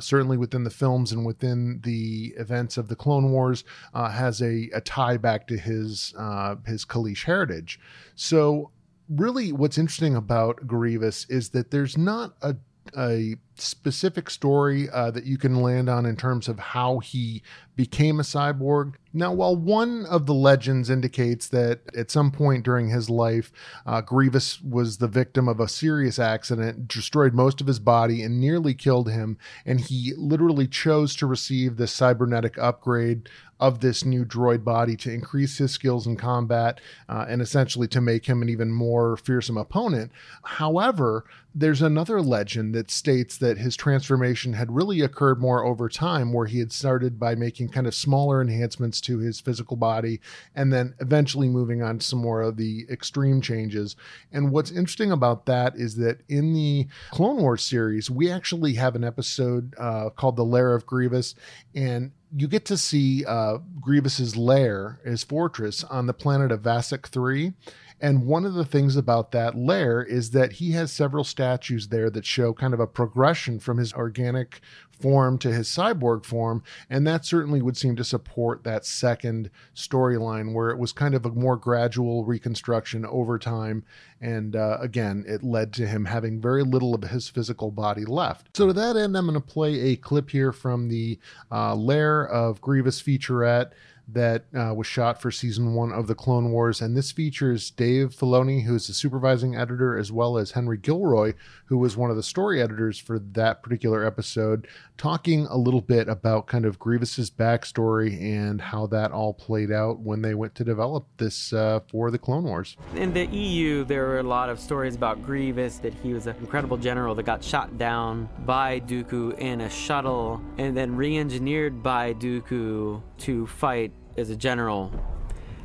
certainly 0.00 0.36
within 0.36 0.64
the 0.64 0.70
films 0.70 1.12
and 1.12 1.24
within 1.24 1.80
the 1.82 2.34
events 2.36 2.76
of 2.76 2.88
the 2.88 2.96
Clone 2.96 3.30
Wars, 3.30 3.64
has 3.94 4.40
a, 4.40 4.70
a 4.74 4.80
tie 4.80 5.18
back 5.18 5.46
to 5.50 5.58
his 5.58 6.14
uh, 6.18 6.56
his 6.66 6.84
Kaleesh 6.84 7.24
heritage. 7.24 7.78
So 8.14 8.70
really, 9.08 9.52
what's 9.52 9.78
interesting 9.78 10.16
about 10.16 10.66
Grievous 10.66 11.26
is 11.28 11.50
that 11.50 11.70
there's 11.70 11.98
not 11.98 12.34
a 12.42 12.56
a 12.96 13.36
specific 13.60 14.30
story 14.30 14.88
uh, 14.90 15.10
that 15.10 15.24
you 15.24 15.38
can 15.38 15.62
land 15.62 15.88
on 15.88 16.06
in 16.06 16.16
terms 16.16 16.48
of 16.48 16.58
how 16.58 16.98
he 16.98 17.42
became 17.76 18.20
a 18.20 18.24
cyborg. 18.24 18.94
Now, 19.12 19.32
while 19.32 19.56
one 19.56 20.04
of 20.06 20.26
the 20.26 20.34
legends 20.34 20.90
indicates 20.90 21.48
that 21.48 21.80
at 21.96 22.10
some 22.10 22.30
point 22.30 22.64
during 22.64 22.90
his 22.90 23.08
life, 23.08 23.50
uh, 23.86 24.02
Grievous 24.02 24.60
was 24.60 24.98
the 24.98 25.08
victim 25.08 25.48
of 25.48 25.60
a 25.60 25.68
serious 25.68 26.18
accident, 26.18 26.88
destroyed 26.88 27.32
most 27.32 27.60
of 27.60 27.66
his 27.66 27.78
body, 27.78 28.22
and 28.22 28.38
nearly 28.38 28.74
killed 28.74 29.10
him, 29.10 29.38
and 29.64 29.80
he 29.80 30.12
literally 30.16 30.66
chose 30.66 31.16
to 31.16 31.26
receive 31.26 31.76
the 31.76 31.86
cybernetic 31.86 32.58
upgrade 32.58 33.28
of 33.60 33.80
this 33.80 34.04
new 34.04 34.24
droid 34.24 34.64
body 34.64 34.96
to 34.96 35.12
increase 35.12 35.58
his 35.58 35.70
skills 35.70 36.06
in 36.06 36.16
combat 36.16 36.80
uh, 37.08 37.26
and 37.28 37.42
essentially 37.42 37.86
to 37.86 38.00
make 38.00 38.24
him 38.24 38.40
an 38.40 38.48
even 38.48 38.72
more 38.72 39.16
fearsome 39.18 39.58
opponent. 39.58 40.10
However, 40.44 41.24
there's 41.54 41.82
another 41.82 42.22
legend 42.22 42.74
that 42.74 42.90
states 42.90 43.36
that 43.38 43.49
his 43.58 43.76
transformation 43.76 44.52
had 44.52 44.74
really 44.74 45.00
occurred 45.00 45.40
more 45.40 45.64
over 45.64 45.88
time, 45.88 46.32
where 46.32 46.46
he 46.46 46.58
had 46.58 46.72
started 46.72 47.18
by 47.18 47.34
making 47.34 47.68
kind 47.68 47.86
of 47.86 47.94
smaller 47.94 48.40
enhancements 48.40 49.00
to 49.02 49.18
his 49.18 49.40
physical 49.40 49.76
body 49.76 50.20
and 50.54 50.72
then 50.72 50.94
eventually 51.00 51.48
moving 51.48 51.82
on 51.82 51.98
to 51.98 52.06
some 52.06 52.18
more 52.18 52.42
of 52.42 52.56
the 52.56 52.86
extreme 52.90 53.40
changes. 53.40 53.96
And 54.32 54.50
what's 54.50 54.70
interesting 54.70 55.12
about 55.12 55.46
that 55.46 55.76
is 55.76 55.96
that 55.96 56.20
in 56.28 56.52
the 56.52 56.86
Clone 57.10 57.40
Wars 57.40 57.62
series, 57.62 58.10
we 58.10 58.30
actually 58.30 58.74
have 58.74 58.94
an 58.96 59.04
episode 59.04 59.74
uh, 59.78 60.10
called 60.10 60.36
The 60.36 60.44
Lair 60.44 60.74
of 60.74 60.86
Grievous, 60.86 61.34
and 61.74 62.12
you 62.34 62.48
get 62.48 62.64
to 62.66 62.76
see 62.76 63.24
uh, 63.24 63.58
Grievous's 63.80 64.36
lair, 64.36 65.00
his 65.04 65.24
fortress, 65.24 65.84
on 65.84 66.06
the 66.06 66.14
planet 66.14 66.52
of 66.52 66.62
Vassek 66.62 67.06
3. 67.06 67.52
And 68.00 68.26
one 68.26 68.46
of 68.46 68.54
the 68.54 68.64
things 68.64 68.96
about 68.96 69.30
that 69.32 69.56
lair 69.56 70.02
is 70.02 70.30
that 70.30 70.52
he 70.52 70.72
has 70.72 70.90
several 70.90 71.22
statues 71.22 71.88
there 71.88 72.08
that 72.10 72.24
show 72.24 72.54
kind 72.54 72.72
of 72.72 72.80
a 72.80 72.86
progression 72.86 73.58
from 73.58 73.76
his 73.76 73.92
organic 73.92 74.60
form 75.00 75.38
to 75.38 75.52
his 75.52 75.68
cyborg 75.68 76.24
form. 76.24 76.62
And 76.88 77.06
that 77.06 77.24
certainly 77.24 77.62
would 77.62 77.76
seem 77.76 77.96
to 77.96 78.04
support 78.04 78.64
that 78.64 78.84
second 78.84 79.50
storyline 79.74 80.52
where 80.52 80.70
it 80.70 80.78
was 80.78 80.92
kind 80.92 81.14
of 81.14 81.24
a 81.24 81.30
more 81.30 81.56
gradual 81.56 82.24
reconstruction 82.24 83.04
over 83.06 83.38
time. 83.38 83.84
And 84.20 84.54
uh, 84.54 84.78
again, 84.80 85.24
it 85.26 85.42
led 85.42 85.72
to 85.74 85.86
him 85.86 86.04
having 86.04 86.40
very 86.40 86.62
little 86.62 86.94
of 86.94 87.04
his 87.04 87.28
physical 87.28 87.70
body 87.70 88.04
left. 88.04 88.56
So, 88.56 88.66
to 88.66 88.72
that 88.74 88.96
end, 88.96 89.16
I'm 89.16 89.26
going 89.26 89.34
to 89.34 89.40
play 89.40 89.80
a 89.80 89.96
clip 89.96 90.30
here 90.30 90.52
from 90.52 90.88
the 90.88 91.18
uh, 91.50 91.74
Lair 91.74 92.28
of 92.28 92.60
Grievous 92.60 93.00
featurette 93.00 93.72
that 94.12 94.44
uh, 94.56 94.74
was 94.74 94.86
shot 94.86 95.20
for 95.20 95.30
season 95.30 95.74
one 95.74 95.92
of 95.92 96.06
the 96.06 96.14
Clone 96.14 96.50
Wars, 96.50 96.80
and 96.80 96.96
this 96.96 97.12
features 97.12 97.70
Dave 97.70 98.10
Filoni, 98.14 98.64
who 98.64 98.74
is 98.74 98.86
the 98.86 98.94
supervising 98.94 99.56
editor, 99.56 99.96
as 99.96 100.10
well 100.10 100.38
as 100.38 100.52
Henry 100.52 100.78
Gilroy, 100.78 101.34
who 101.66 101.78
was 101.78 101.96
one 101.96 102.10
of 102.10 102.16
the 102.16 102.22
story 102.22 102.60
editors 102.62 102.98
for 102.98 103.18
that 103.18 103.62
particular 103.62 104.04
episode, 104.04 104.66
talking 104.96 105.46
a 105.46 105.56
little 105.56 105.80
bit 105.80 106.08
about 106.08 106.46
kind 106.46 106.64
of 106.64 106.78
Grievous's 106.78 107.30
backstory 107.30 108.20
and 108.20 108.60
how 108.60 108.86
that 108.88 109.12
all 109.12 109.32
played 109.32 109.70
out 109.70 110.00
when 110.00 110.22
they 110.22 110.34
went 110.34 110.54
to 110.56 110.64
develop 110.64 111.06
this 111.16 111.52
uh, 111.52 111.80
for 111.88 112.10
the 112.10 112.18
Clone 112.18 112.44
Wars. 112.44 112.76
In 112.94 113.12
the 113.12 113.26
EU, 113.26 113.84
there 113.84 114.06
were 114.06 114.18
a 114.18 114.24
lot 114.24 114.48
of 114.48 114.58
stories 114.58 114.94
about 114.94 115.22
Grievous, 115.22 115.78
that 115.78 115.94
he 115.94 116.12
was 116.12 116.26
an 116.26 116.36
incredible 116.40 116.76
general 116.76 117.14
that 117.14 117.24
got 117.24 117.42
shot 117.42 117.78
down 117.78 118.28
by 118.44 118.80
Dooku 118.80 119.38
in 119.38 119.60
a 119.62 119.70
shuttle 119.70 120.40
and 120.58 120.76
then 120.76 120.96
re 120.96 121.18
engineered 121.18 121.82
by 121.82 122.14
Dooku 122.14 123.02
to 123.18 123.46
fight 123.46 123.92
as 124.20 124.30
a 124.30 124.36
general. 124.36 124.92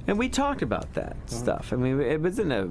And 0.08 0.18
we 0.18 0.30
talked 0.30 0.62
about 0.62 0.94
that 0.94 1.16
mm-hmm. 1.18 1.36
stuff. 1.36 1.74
I 1.74 1.76
mean, 1.76 2.00
it 2.02 2.22
was 2.22 2.40
in 2.40 2.52
a 2.52 2.70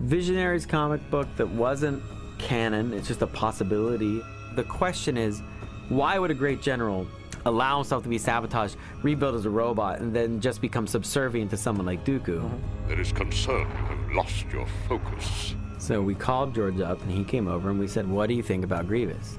Visionaries 0.00 0.66
comic 0.66 1.08
book 1.10 1.28
that 1.36 1.48
wasn't 1.48 2.02
canon, 2.38 2.92
it's 2.92 3.06
just 3.06 3.22
a 3.22 3.26
possibility. 3.26 4.20
The 4.56 4.64
question 4.64 5.16
is 5.16 5.40
why 5.88 6.18
would 6.18 6.30
a 6.30 6.34
great 6.34 6.62
general 6.62 7.06
allow 7.46 7.76
himself 7.76 8.02
to 8.02 8.08
be 8.08 8.18
sabotaged, 8.18 8.76
rebuild 9.02 9.34
as 9.34 9.44
a 9.44 9.50
robot, 9.50 10.00
and 10.00 10.14
then 10.14 10.40
just 10.40 10.60
become 10.60 10.86
subservient 10.86 11.50
to 11.50 11.56
someone 11.56 11.86
like 11.86 12.04
Dooku? 12.04 12.40
Mm-hmm. 12.40 12.88
There 12.88 13.00
is 13.00 13.12
concern 13.12 13.60
you 13.60 13.96
have 13.96 14.12
lost 14.12 14.46
your 14.52 14.66
focus. 14.88 15.54
So 15.78 16.00
we 16.00 16.14
called 16.14 16.54
George 16.54 16.80
up 16.80 17.00
and 17.02 17.10
he 17.10 17.24
came 17.24 17.46
over 17.46 17.70
and 17.70 17.78
we 17.78 17.86
said, 17.86 18.08
What 18.08 18.28
do 18.28 18.34
you 18.34 18.42
think 18.42 18.64
about 18.64 18.88
Grievous? 18.88 19.38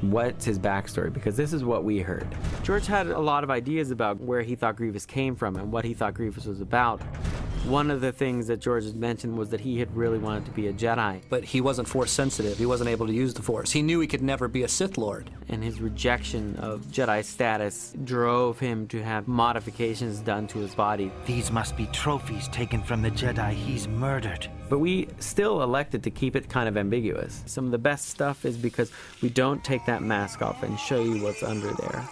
What's 0.00 0.44
his 0.44 0.58
backstory? 0.58 1.12
Because 1.12 1.36
this 1.36 1.52
is 1.52 1.62
what 1.62 1.84
we 1.84 1.98
heard. 2.00 2.26
George 2.62 2.86
had 2.86 3.08
a 3.08 3.18
lot 3.18 3.44
of 3.44 3.50
ideas 3.50 3.90
about 3.90 4.18
where 4.20 4.42
he 4.42 4.54
thought 4.54 4.76
Grievous 4.76 5.04
came 5.04 5.36
from 5.36 5.56
and 5.56 5.70
what 5.70 5.84
he 5.84 5.94
thought 5.94 6.14
Grievous 6.14 6.46
was 6.46 6.60
about. 6.60 7.02
One 7.66 7.90
of 7.90 8.00
the 8.00 8.10
things 8.10 8.46
that 8.46 8.58
George 8.58 8.86
had 8.86 8.96
mentioned 8.96 9.36
was 9.36 9.50
that 9.50 9.60
he 9.60 9.78
had 9.78 9.94
really 9.94 10.18
wanted 10.18 10.46
to 10.46 10.50
be 10.52 10.68
a 10.68 10.72
Jedi. 10.72 11.20
But 11.28 11.44
he 11.44 11.60
wasn't 11.60 11.86
Force 11.86 12.10
sensitive. 12.10 12.56
He 12.56 12.64
wasn't 12.64 12.88
able 12.88 13.06
to 13.06 13.12
use 13.12 13.34
the 13.34 13.42
Force. 13.42 13.70
He 13.70 13.82
knew 13.82 14.00
he 14.00 14.06
could 14.06 14.22
never 14.22 14.48
be 14.48 14.62
a 14.62 14.68
Sith 14.68 14.96
Lord. 14.96 15.30
And 15.50 15.62
his 15.62 15.80
rejection 15.82 16.56
of 16.56 16.80
Jedi 16.86 17.22
status 17.22 17.94
drove 18.04 18.58
him 18.58 18.88
to 18.88 19.02
have 19.02 19.28
modifications 19.28 20.20
done 20.20 20.46
to 20.48 20.58
his 20.58 20.74
body. 20.74 21.12
These 21.26 21.52
must 21.52 21.76
be 21.76 21.86
trophies 21.88 22.48
taken 22.48 22.82
from 22.82 23.02
the 23.02 23.10
Jedi 23.10 23.52
he's 23.52 23.86
murdered. 23.86 24.48
But 24.70 24.78
we 24.78 25.08
still 25.18 25.62
elected 25.64 26.04
to 26.04 26.10
keep 26.10 26.36
it 26.36 26.48
kind 26.48 26.68
of 26.68 26.76
ambiguous. 26.76 27.42
Some 27.46 27.64
of 27.64 27.72
the 27.72 27.78
best 27.78 28.08
stuff 28.08 28.44
is 28.44 28.56
because 28.56 28.92
we 29.20 29.28
don't 29.28 29.62
take 29.64 29.84
that 29.86 30.00
mask 30.00 30.42
off 30.42 30.62
and 30.62 30.78
show 30.78 31.02
you 31.02 31.24
what's 31.24 31.42
under 31.42 31.72
there. 31.72 32.08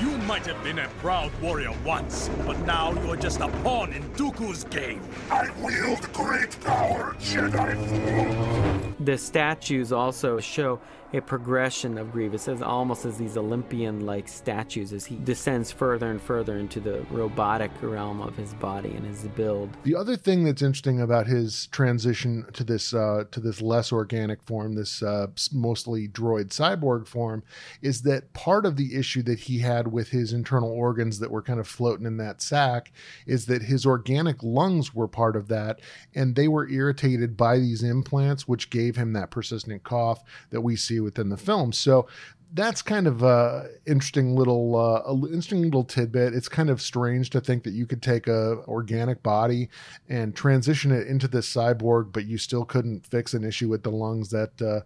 You 0.00 0.16
might 0.26 0.46
have 0.46 0.64
been 0.64 0.78
a 0.78 0.88
proud 1.00 1.30
warrior 1.42 1.74
once, 1.84 2.30
but 2.46 2.58
now 2.60 2.94
you're 3.04 3.16
just 3.16 3.40
a 3.40 3.48
pawn 3.62 3.92
in 3.92 4.02
Dooku's 4.14 4.64
game. 4.64 5.02
I 5.30 5.50
wield 5.62 6.10
great 6.14 6.58
power, 6.64 7.14
Jedi 7.20 7.76
fool. 7.86 8.94
The 9.00 9.18
statues 9.18 9.92
also 9.92 10.40
show 10.40 10.80
a 11.12 11.20
progression 11.20 11.96
of 11.96 12.12
Grievous, 12.12 12.48
as 12.48 12.60
almost 12.60 13.06
as 13.06 13.16
these 13.16 13.36
Olympian-like 13.36 14.28
statues, 14.28 14.92
as 14.92 15.06
he 15.06 15.16
descends 15.16 15.72
further 15.72 16.10
and 16.10 16.20
further 16.20 16.58
into 16.58 16.80
the 16.80 17.00
robotic 17.10 17.70
realm 17.80 18.20
of 18.20 18.36
his 18.36 18.52
body 18.54 18.90
and 18.90 19.06
his 19.06 19.22
build. 19.28 19.70
The 19.84 19.96
other 19.96 20.16
thing 20.16 20.44
that's 20.44 20.60
interesting 20.60 21.00
about 21.00 21.26
his 21.26 21.66
transition 21.68 22.44
to 22.52 22.62
this 22.62 22.92
uh, 22.92 23.24
to 23.30 23.40
this 23.40 23.62
less 23.62 23.90
organic 23.90 24.42
form, 24.42 24.74
this 24.74 25.02
uh, 25.02 25.28
mostly 25.52 26.08
droid 26.08 26.48
cyborg 26.48 27.06
form, 27.06 27.42
is 27.80 28.02
that 28.02 28.32
part 28.34 28.66
of 28.66 28.76
the 28.76 28.94
issue 28.94 29.22
that 29.22 29.38
he 29.38 29.58
had 29.58 29.90
with 29.90 30.10
his 30.10 30.32
internal 30.32 30.70
organs 30.70 31.18
that 31.20 31.30
were 31.30 31.42
kind 31.42 31.60
of 31.60 31.66
floating 31.66 32.06
in 32.06 32.18
that 32.18 32.42
sack 32.42 32.92
is 33.26 33.46
that 33.46 33.62
his 33.62 33.86
organic 33.86 34.42
lungs 34.42 34.94
were 34.94 35.08
part 35.08 35.36
of 35.36 35.48
that, 35.48 35.80
and 36.14 36.36
they 36.36 36.48
were 36.48 36.68
irritated 36.68 37.36
by 37.36 37.58
these 37.58 37.82
implants, 37.82 38.46
which 38.46 38.70
gave 38.70 38.96
him 38.96 39.14
that 39.14 39.30
persistent 39.30 39.82
cough 39.82 40.22
that 40.50 40.60
we 40.60 40.76
see 40.76 40.97
within 41.00 41.28
the 41.28 41.36
film. 41.36 41.72
So 41.72 42.06
that's 42.54 42.80
kind 42.80 43.06
of 43.06 43.22
a 43.22 43.68
interesting 43.86 44.34
little 44.34 44.76
uh, 44.76 45.12
interesting 45.26 45.62
little 45.62 45.84
tidbit. 45.84 46.34
It's 46.34 46.48
kind 46.48 46.70
of 46.70 46.80
strange 46.80 47.30
to 47.30 47.40
think 47.40 47.64
that 47.64 47.72
you 47.72 47.86
could 47.86 48.02
take 48.02 48.26
a 48.26 48.62
organic 48.66 49.22
body 49.22 49.68
and 50.08 50.34
transition 50.34 50.90
it 50.90 51.06
into 51.06 51.28
this 51.28 51.52
cyborg, 51.52 52.12
but 52.12 52.26
you 52.26 52.38
still 52.38 52.64
couldn't 52.64 53.06
fix 53.06 53.34
an 53.34 53.44
issue 53.44 53.68
with 53.68 53.82
the 53.82 53.90
lungs. 53.90 54.30
That 54.30 54.62
uh, 54.62 54.80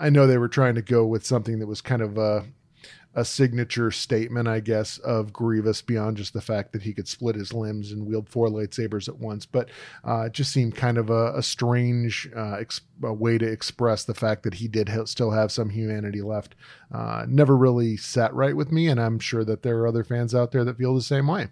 I 0.00 0.10
know 0.10 0.26
they 0.26 0.38
were 0.38 0.48
trying 0.48 0.74
to 0.76 0.82
go 0.82 1.06
with 1.06 1.24
something 1.24 1.58
that 1.60 1.66
was 1.66 1.80
kind 1.80 2.02
of 2.02 2.18
a 2.18 2.44
a 3.14 3.24
signature 3.24 3.90
statement, 3.90 4.46
I 4.46 4.60
guess, 4.60 4.98
of 4.98 5.32
Grievous 5.32 5.82
beyond 5.82 6.16
just 6.16 6.32
the 6.32 6.40
fact 6.40 6.72
that 6.72 6.82
he 6.82 6.92
could 6.92 7.08
split 7.08 7.34
his 7.34 7.52
limbs 7.52 7.90
and 7.90 8.06
wield 8.06 8.28
four 8.28 8.48
lightsabers 8.48 9.08
at 9.08 9.18
once. 9.18 9.46
But 9.46 9.68
uh, 10.06 10.22
it 10.26 10.32
just 10.32 10.52
seemed 10.52 10.76
kind 10.76 10.96
of 10.96 11.10
a, 11.10 11.36
a 11.36 11.42
strange 11.42 12.30
uh, 12.36 12.58
ex- 12.60 12.82
a 13.02 13.12
way 13.12 13.38
to 13.38 13.46
express 13.46 14.04
the 14.04 14.14
fact 14.14 14.44
that 14.44 14.54
he 14.54 14.68
did 14.68 14.88
ha- 14.88 15.06
still 15.06 15.32
have 15.32 15.50
some 15.50 15.70
humanity 15.70 16.22
left. 16.22 16.54
Uh, 16.92 17.24
never 17.28 17.56
really 17.56 17.96
sat 17.96 18.32
right 18.34 18.56
with 18.56 18.70
me, 18.70 18.88
and 18.88 19.00
I'm 19.00 19.18
sure 19.18 19.44
that 19.44 19.62
there 19.62 19.78
are 19.78 19.88
other 19.88 20.04
fans 20.04 20.34
out 20.34 20.52
there 20.52 20.64
that 20.64 20.78
feel 20.78 20.94
the 20.94 21.02
same 21.02 21.26
way. 21.26 21.48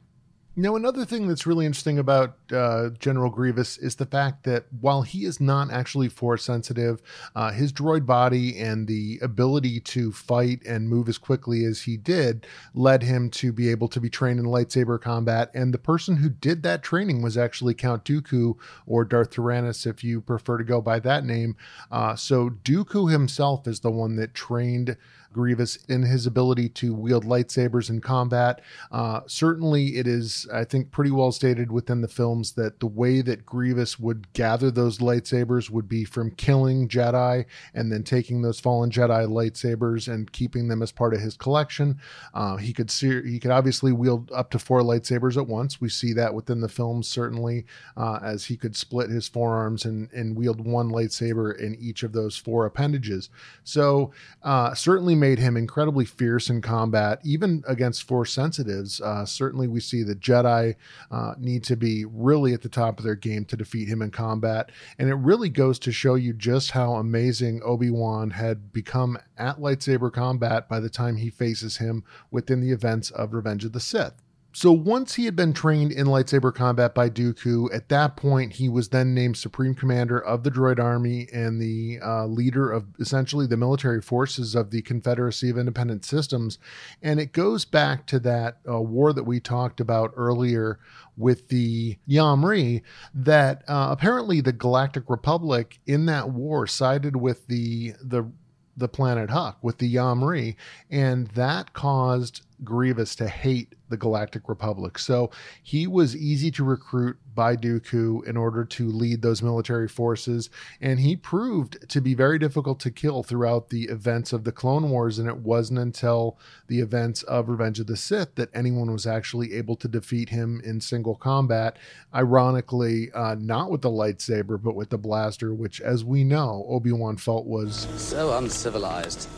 Now, 0.59 0.75
another 0.75 1.05
thing 1.05 1.29
that's 1.29 1.47
really 1.47 1.67
interesting 1.67 2.01
about 2.01 2.35
uh, 2.53 2.89
General 2.99 3.31
Grievous 3.31 3.79
is 3.79 3.95
the 3.95 4.07
fact 4.07 4.43
that 4.43 4.65
while 4.81 5.03
he 5.03 5.25
is 5.25 5.41
not 5.41 5.71
actually 5.71 6.09
force 6.09 6.43
sensitive, 6.43 7.01
uh, 7.37 7.53
his 7.53 7.73
droid 7.73 8.07
body 8.07 8.59
and 8.59 8.89
the 8.89 9.21
ability 9.23 9.79
to 9.79 10.11
fight 10.11 10.61
and 10.67 10.89
move 10.89 11.09
as 11.09 11.17
quickly 11.17 11.65
as 11.65 11.83
he 11.83 11.97
did 11.97 12.45
led 12.75 13.05
him 13.05 13.31
to 13.31 13.53
be 13.53 13.71
able 13.71 13.87
to 13.87 14.01
be 14.01 14.11
trained 14.11 14.41
in 14.41 14.47
lightsaber 14.47 15.01
combat. 15.01 15.53
And 15.55 15.73
the 15.73 15.79
person 15.79 16.17
who 16.17 16.29
did 16.29 16.65
that 16.65 16.83
training 16.83 17.23
was 17.23 17.39
actually 17.39 17.75
Count 17.75 18.05
Dooku 18.05 18.57
or 18.85 19.05
Darth 19.05 19.31
Tyrannus, 19.31 19.87
if 19.87 20.03
you 20.03 20.21
prefer 20.21 20.59
to 20.59 20.65
go 20.65 20.81
by 20.81 20.99
that 20.99 21.25
name. 21.25 21.55
Uh, 21.89 22.17
so 22.17 22.51
Dooku 22.51 23.13
himself 23.13 23.69
is 23.69 23.79
the 23.79 23.93
one 23.93 24.17
that 24.17 24.35
trained. 24.35 24.97
Grievous 25.33 25.77
in 25.89 26.03
his 26.03 26.27
ability 26.27 26.69
to 26.71 26.95
wield 26.95 27.25
lightsabers 27.25 27.91
in 27.91 28.01
combat. 28.01 28.61
Uh, 28.91 29.21
certainly, 29.27 29.97
it 29.97 30.07
is, 30.07 30.47
I 30.53 30.65
think, 30.65 30.91
pretty 30.91 31.11
well 31.11 31.33
stated 31.33 31.71
within 31.71 32.01
the 32.01 32.09
films 32.09 32.53
that 32.53 32.81
the 32.81 32.87
way 32.87 33.21
that 33.23 33.47
Grievous 33.47 33.99
would 33.99 34.33
gather 34.33 34.71
those 34.71 34.99
lightsabers 34.99 35.71
would 35.71 35.89
be 35.89 36.05
from 36.05 36.31
killing 36.33 36.89
Jedi 36.89 37.45
and 37.75 37.93
then 37.93 38.03
taking 38.03 38.43
those 38.43 38.61
fallen 38.61 38.91
Jedi 38.91 39.27
lightsabers 39.27 40.13
and 40.13 40.33
keeping 40.33 40.69
them 40.69 40.83
as 40.83 40.93
part 40.93 41.15
of 41.15 41.21
his 41.21 41.37
collection. 41.37 42.01
Uh, 42.35 42.57
he 42.57 42.73
could 42.73 42.91
see, 42.91 43.23
he 43.23 43.39
could 43.39 43.51
obviously 43.51 43.93
wield 43.93 44.31
up 44.33 44.51
to 44.51 44.59
four 44.59 44.81
lightsabers 44.81 45.37
at 45.37 45.47
once. 45.47 45.81
We 45.81 45.89
see 45.89 46.13
that 46.15 46.35
within 46.35 46.61
the 46.61 46.69
films, 46.69 47.09
certainly, 47.09 47.67
uh, 47.97 48.19
as 48.23 48.47
he 48.47 48.57
could 48.57 48.77
split 48.77 49.11
his 49.11 49.29
forearms 49.29 49.85
and, 49.85 50.11
and 50.13 50.37
wield 50.37 50.65
one 50.65 50.91
lightsaber 50.91 51.57
in 51.59 51.75
each 51.77 52.03
of 52.03 52.13
those 52.13 52.37
four 52.37 52.67
appendages. 52.67 53.31
So, 53.65 54.13
uh, 54.43 54.75
certainly 54.75 55.15
made 55.19 55.39
him 55.39 55.57
incredibly 55.57 56.05
fierce 56.05 56.49
in 56.49 56.63
combat, 56.63 57.21
even 57.25 57.63
against 57.67 58.05
force 58.05 58.33
sensitives. 58.33 59.01
Uh, 59.01 59.25
certainly, 59.25 59.69
we 59.69 59.81
see 59.81 60.03
the 60.03 60.15
Jedi 60.15 60.75
uh, 61.11 61.35
need 61.39 61.65
to 61.65 61.77
be 61.77 62.05
really 62.05 62.55
at 62.55 62.63
the 62.63 62.69
top 62.69 62.99
of 62.99 63.05
their 63.05 63.15
game 63.15 63.45
to 63.47 63.57
defeat 63.57 63.89
him 63.89 64.03
in 64.03 64.11
combat. 64.11 64.71
And 64.99 65.09
it 65.09 65.15
really 65.15 65.49
goes 65.49 65.79
to 65.81 65.93
show 65.93 66.15
you 66.15 66.33
just 66.33 66.71
how 66.71 66.95
amazing 66.95 67.61
Obi 67.65 67.91
Wan 67.91 68.31
had 68.31 68.73
become 68.73 69.19
at 69.37 69.59
lightsaber 69.59 70.13
combat 70.13 70.69
by 70.69 70.81
the 70.81 70.91
time 70.91 71.17
he 71.17 71.31
faces 71.31 71.79
him 71.79 72.05
within 72.31 72.61
the 72.61 72.73
events 72.73 73.11
of 73.11 73.35
Revenge 73.35 73.65
of 73.65 73.73
the 73.73 73.81
Sith. 73.81 74.23
So 74.59 74.73
once 74.73 75.15
he 75.15 75.25
had 75.27 75.37
been 75.37 75.53
trained 75.53 75.93
in 75.93 76.09
lightsaber 76.09 76.53
combat 76.53 76.93
by 76.93 77.11
Dooku, 77.11 77.73
at 77.73 77.89
that 77.91 78.17
point 78.17 78.55
he 78.55 78.69
was 78.69 78.89
then 78.89 79.15
named 79.15 79.37
Supreme 79.37 79.73
Commander 79.73 80.19
of 80.19 80.43
the 80.43 80.51
Droid 80.51 80.81
Army 80.81 81.29
and 81.33 81.63
the 81.63 82.01
uh, 82.05 82.27
leader 82.27 82.69
of 82.73 82.87
essentially 82.99 83.47
the 83.47 83.57
military 83.57 84.03
forces 84.03 84.57
of 84.57 84.73
the 84.73 84.83
Confederacy 84.83 85.49
of 85.49 85.59
Independent 85.59 86.05
Systems. 86.05 86.59
And 87.01 87.21
it 87.21 87.33
goes 87.33 87.65
back 87.65 88.05
to 88.09 88.19
that 88.19 88.59
uh, 88.69 88.81
war 88.81 89.13
that 89.13 89.23
we 89.23 89.39
talked 89.39 89.79
about 89.79 90.13
earlier 90.17 90.81
with 91.17 91.47
the 91.51 91.97
Yam'rii, 92.09 92.83
that 93.15 93.63
uh, 93.69 93.91
apparently 93.93 94.41
the 94.41 94.53
Galactic 94.53 95.05
Republic 95.09 95.79
in 95.87 96.07
that 96.07 96.31
war 96.31 96.67
sided 96.67 97.15
with 97.15 97.47
the 97.47 97.93
the 98.03 98.29
the 98.77 98.89
planet 98.89 99.29
Hux 99.31 99.57
with 99.61 99.79
the 99.79 99.93
Yamri, 99.93 100.55
and 100.91 101.27
that 101.29 101.73
caused 101.73 102.43
Grievous 102.65 103.15
to 103.17 103.29
hate 103.29 103.75
the 103.89 103.97
Galactic 103.97 104.49
Republic. 104.49 104.99
So 104.99 105.31
he 105.63 105.87
was 105.87 106.17
easy 106.17 106.51
to 106.53 106.65
recruit 106.65 107.17
by 107.35 107.57
Dooku 107.57 108.27
in 108.27 108.37
order 108.37 108.65
to 108.65 108.89
lead 108.89 109.23
those 109.23 109.43
military 109.43 109.87
forces, 109.87 110.51
and 110.81 110.99
he 110.99 111.15
proved 111.15 111.89
to 111.89 112.01
be 112.01 112.15
very 112.15 112.39
difficult 112.39 112.81
to 112.81 112.91
kill 112.91 113.23
throughout 113.23 113.69
the 113.69 113.85
events 113.85 114.33
of 114.33 114.45
the 114.45 114.53
Clone 114.53 114.91
Wars. 114.91 115.19
And 115.19 115.29
it 115.29 115.39
wasn't 115.39 115.79
until 115.79 116.37
the 116.67 116.81
events 116.81 117.23
of 117.23 117.49
Revenge 117.49 117.79
of 117.79 117.87
the 117.87 117.97
Sith 117.97 118.35
that 118.35 118.51
anyone 118.55 118.91
was 118.91 119.07
actually 119.07 119.55
able 119.55 119.77
to 119.77 119.89
defeat 119.89 120.31
him 120.31 120.61
in 120.65 120.81
single 120.81 121.15
combat. 121.15 121.77
Ironically, 122.15 123.13
uh, 123.13 123.37
not 123.39 123.71
with 123.71 123.83
the 123.83 123.91
lightsaber, 123.91 124.61
but 124.61 124.75
with 124.75 124.91
the 124.91 124.99
blaster, 124.99 125.55
which, 125.55 125.81
as 125.81 126.05
we 126.05 126.25
know, 126.25 126.67
Obi 126.69 126.93
Wan 126.93 127.17
felt 127.17 127.47
was 127.47 127.87
So 127.97 128.37
uncivilized. 128.37 129.29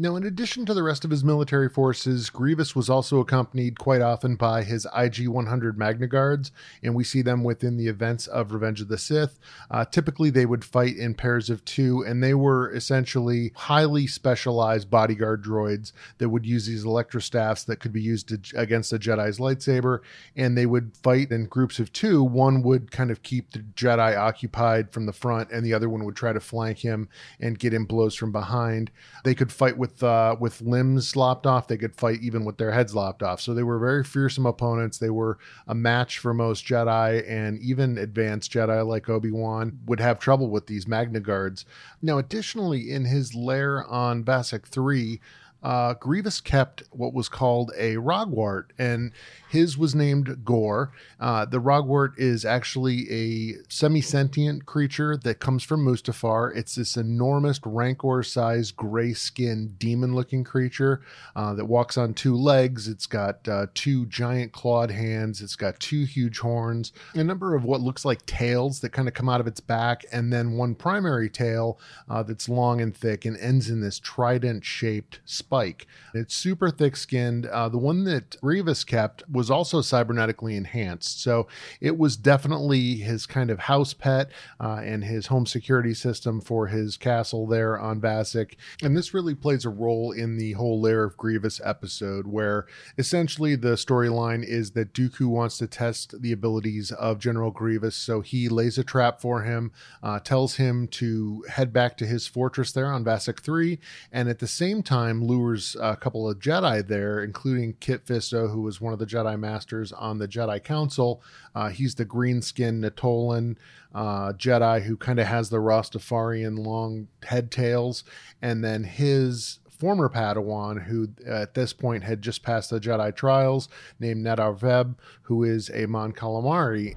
Now, 0.00 0.14
in 0.14 0.22
addition 0.22 0.64
to 0.66 0.74
the 0.74 0.84
rest 0.84 1.04
of 1.04 1.10
his 1.10 1.24
military 1.24 1.68
forces, 1.68 2.30
Grievous 2.30 2.76
was 2.76 2.88
also 2.88 3.18
accompanied 3.18 3.80
quite 3.80 4.00
often 4.00 4.36
by 4.36 4.62
his 4.62 4.86
IG 4.96 5.26
100 5.26 5.76
Magna 5.76 6.06
Guards, 6.06 6.52
and 6.84 6.94
we 6.94 7.02
see 7.02 7.20
them 7.20 7.42
within 7.42 7.76
the 7.76 7.88
events 7.88 8.28
of 8.28 8.52
Revenge 8.52 8.80
of 8.80 8.86
the 8.86 8.96
Sith. 8.96 9.40
Uh, 9.72 9.84
typically, 9.84 10.30
they 10.30 10.46
would 10.46 10.64
fight 10.64 10.96
in 10.96 11.14
pairs 11.14 11.50
of 11.50 11.64
two, 11.64 12.04
and 12.06 12.22
they 12.22 12.32
were 12.32 12.72
essentially 12.72 13.50
highly 13.56 14.06
specialized 14.06 14.88
bodyguard 14.88 15.42
droids 15.42 15.90
that 16.18 16.28
would 16.28 16.46
use 16.46 16.66
these 16.66 16.84
electrostaffs 16.84 17.64
that 17.64 17.80
could 17.80 17.92
be 17.92 18.00
used 18.00 18.28
to, 18.28 18.56
against 18.56 18.92
a 18.92 19.00
Jedi's 19.00 19.40
lightsaber, 19.40 19.98
and 20.36 20.56
they 20.56 20.66
would 20.66 20.96
fight 21.02 21.32
in 21.32 21.46
groups 21.46 21.80
of 21.80 21.92
two. 21.92 22.22
One 22.22 22.62
would 22.62 22.92
kind 22.92 23.10
of 23.10 23.24
keep 23.24 23.50
the 23.50 23.58
Jedi 23.74 24.16
occupied 24.16 24.92
from 24.92 25.06
the 25.06 25.12
front, 25.12 25.50
and 25.50 25.66
the 25.66 25.74
other 25.74 25.88
one 25.88 26.04
would 26.04 26.14
try 26.14 26.32
to 26.32 26.38
flank 26.38 26.78
him 26.78 27.08
and 27.40 27.58
get 27.58 27.74
him 27.74 27.84
blows 27.84 28.14
from 28.14 28.30
behind. 28.30 28.92
They 29.24 29.34
could 29.34 29.50
fight 29.50 29.76
with 29.76 29.87
uh, 30.02 30.36
with 30.38 30.60
limbs 30.60 31.16
lopped 31.16 31.46
off. 31.46 31.68
They 31.68 31.76
could 31.76 31.96
fight 31.96 32.20
even 32.22 32.44
with 32.44 32.58
their 32.58 32.72
heads 32.72 32.94
lopped 32.94 33.22
off. 33.22 33.40
So 33.40 33.54
they 33.54 33.62
were 33.62 33.78
very 33.78 34.04
fearsome 34.04 34.46
opponents. 34.46 34.98
They 34.98 35.10
were 35.10 35.38
a 35.66 35.74
match 35.74 36.18
for 36.18 36.34
most 36.34 36.66
Jedi, 36.66 37.24
and 37.28 37.58
even 37.60 37.98
advanced 37.98 38.52
Jedi 38.52 38.86
like 38.86 39.08
Obi 39.08 39.30
Wan 39.30 39.78
would 39.86 40.00
have 40.00 40.18
trouble 40.18 40.50
with 40.50 40.66
these 40.66 40.86
Magna 40.86 41.20
Guards. 41.20 41.64
Now, 42.02 42.18
additionally, 42.18 42.90
in 42.90 43.04
his 43.04 43.34
lair 43.34 43.84
on 43.86 44.24
Vassek 44.24 44.64
Three. 44.64 45.20
Uh, 45.62 45.94
Grievous 45.94 46.40
kept 46.40 46.84
what 46.90 47.12
was 47.12 47.28
called 47.28 47.72
a 47.76 47.96
Roggwart, 47.96 48.72
and 48.78 49.12
his 49.48 49.76
was 49.76 49.94
named 49.94 50.44
Gore. 50.44 50.92
Uh, 51.18 51.46
the 51.46 51.58
Roggwart 51.58 52.12
is 52.16 52.44
actually 52.44 53.10
a 53.10 53.56
semi 53.68 54.00
sentient 54.00 54.66
creature 54.66 55.16
that 55.16 55.40
comes 55.40 55.64
from 55.64 55.84
Mustafar. 55.84 56.54
It's 56.54 56.76
this 56.76 56.96
enormous 56.96 57.58
Rancor 57.64 58.22
sized 58.22 58.76
gray 58.76 59.14
skinned 59.14 59.78
demon 59.78 60.14
looking 60.14 60.44
creature 60.44 61.00
uh, 61.34 61.54
that 61.54 61.64
walks 61.64 61.98
on 61.98 62.14
two 62.14 62.36
legs. 62.36 62.86
It's 62.86 63.06
got 63.06 63.46
uh, 63.48 63.66
two 63.74 64.06
giant 64.06 64.52
clawed 64.52 64.90
hands. 64.92 65.40
It's 65.40 65.56
got 65.56 65.80
two 65.80 66.04
huge 66.04 66.38
horns, 66.38 66.92
a 67.14 67.24
number 67.24 67.56
of 67.56 67.64
what 67.64 67.80
looks 67.80 68.04
like 68.04 68.24
tails 68.26 68.80
that 68.80 68.90
kind 68.90 69.08
of 69.08 69.14
come 69.14 69.28
out 69.28 69.40
of 69.40 69.46
its 69.46 69.60
back, 69.60 70.04
and 70.12 70.32
then 70.32 70.52
one 70.52 70.76
primary 70.76 71.28
tail 71.28 71.80
uh, 72.08 72.22
that's 72.22 72.48
long 72.48 72.80
and 72.80 72.96
thick 72.96 73.24
and 73.24 73.36
ends 73.38 73.68
in 73.68 73.80
this 73.80 73.98
trident 73.98 74.64
shaped 74.64 75.20
spike. 75.48 75.86
It's 76.12 76.34
super 76.34 76.68
thick 76.68 76.94
skinned. 76.94 77.46
Uh, 77.46 77.70
the 77.70 77.78
one 77.78 78.04
that 78.04 78.38
Grievous 78.42 78.84
kept 78.84 79.26
was 79.30 79.50
also 79.50 79.80
cybernetically 79.80 80.54
enhanced. 80.54 81.22
So 81.22 81.46
it 81.80 81.96
was 81.96 82.18
definitely 82.18 82.96
his 82.96 83.24
kind 83.24 83.50
of 83.50 83.60
house 83.60 83.94
pet 83.94 84.30
uh, 84.60 84.82
and 84.84 85.04
his 85.04 85.28
home 85.28 85.46
security 85.46 85.94
system 85.94 86.42
for 86.42 86.66
his 86.66 86.98
castle 86.98 87.46
there 87.46 87.78
on 87.78 87.98
Vassek. 87.98 88.56
And 88.82 88.94
this 88.94 89.14
really 89.14 89.34
plays 89.34 89.64
a 89.64 89.70
role 89.70 90.12
in 90.12 90.36
the 90.36 90.52
whole 90.52 90.82
Lair 90.82 91.02
of 91.02 91.16
Grievous 91.16 91.62
episode, 91.64 92.26
where 92.26 92.66
essentially 92.98 93.56
the 93.56 93.76
storyline 93.76 94.44
is 94.44 94.72
that 94.72 94.92
Dooku 94.92 95.28
wants 95.28 95.56
to 95.58 95.66
test 95.66 96.20
the 96.20 96.32
abilities 96.32 96.92
of 96.92 97.20
General 97.20 97.50
Grievous. 97.50 97.96
So 97.96 98.20
he 98.20 98.50
lays 98.50 98.76
a 98.76 98.84
trap 98.84 99.22
for 99.22 99.44
him, 99.44 99.72
uh, 100.02 100.20
tells 100.20 100.56
him 100.56 100.88
to 100.88 101.46
head 101.48 101.72
back 101.72 101.96
to 101.96 102.06
his 102.06 102.26
fortress 102.26 102.70
there 102.70 102.92
on 102.92 103.02
Vassek 103.02 103.40
3, 103.40 103.78
and 104.12 104.28
at 104.28 104.40
the 104.40 104.46
same 104.46 104.82
time 104.82 105.26
lures 105.38 105.76
a 105.80 105.96
couple 105.96 106.28
of 106.28 106.38
Jedi 106.38 106.86
there, 106.86 107.22
including 107.22 107.74
Kit 107.80 108.04
Fisto, 108.04 108.50
who 108.50 108.62
was 108.62 108.80
one 108.80 108.92
of 108.92 108.98
the 108.98 109.06
Jedi 109.06 109.38
Masters 109.38 109.92
on 109.92 110.18
the 110.18 110.28
Jedi 110.28 110.62
Council. 110.62 111.22
Uh, 111.54 111.68
he's 111.68 111.94
the 111.94 112.04
green 112.04 112.42
skinned 112.42 112.82
Nautolan 112.82 113.56
uh, 113.94 114.32
Jedi 114.32 114.82
who 114.82 114.96
kind 114.96 115.18
of 115.18 115.26
has 115.26 115.50
the 115.50 115.58
Rastafarian 115.58 116.58
long 116.64 117.08
head 117.24 117.50
tails. 117.50 118.04
And 118.42 118.62
then 118.64 118.84
his 118.84 119.60
former 119.68 120.08
Padawan, 120.08 120.84
who 120.84 121.08
at 121.26 121.54
this 121.54 121.72
point 121.72 122.04
had 122.04 122.20
just 122.20 122.42
passed 122.42 122.70
the 122.70 122.80
Jedi 122.80 123.14
trials, 123.14 123.68
named 124.00 124.26
Nahdar 124.26 124.58
Vebb, 124.58 124.96
who 125.22 125.44
is 125.44 125.70
a 125.70 125.86
Mon 125.86 126.12
Calamari. 126.12 126.96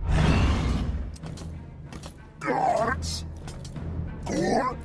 Guards? 2.40 3.24
Gore? 4.26 4.78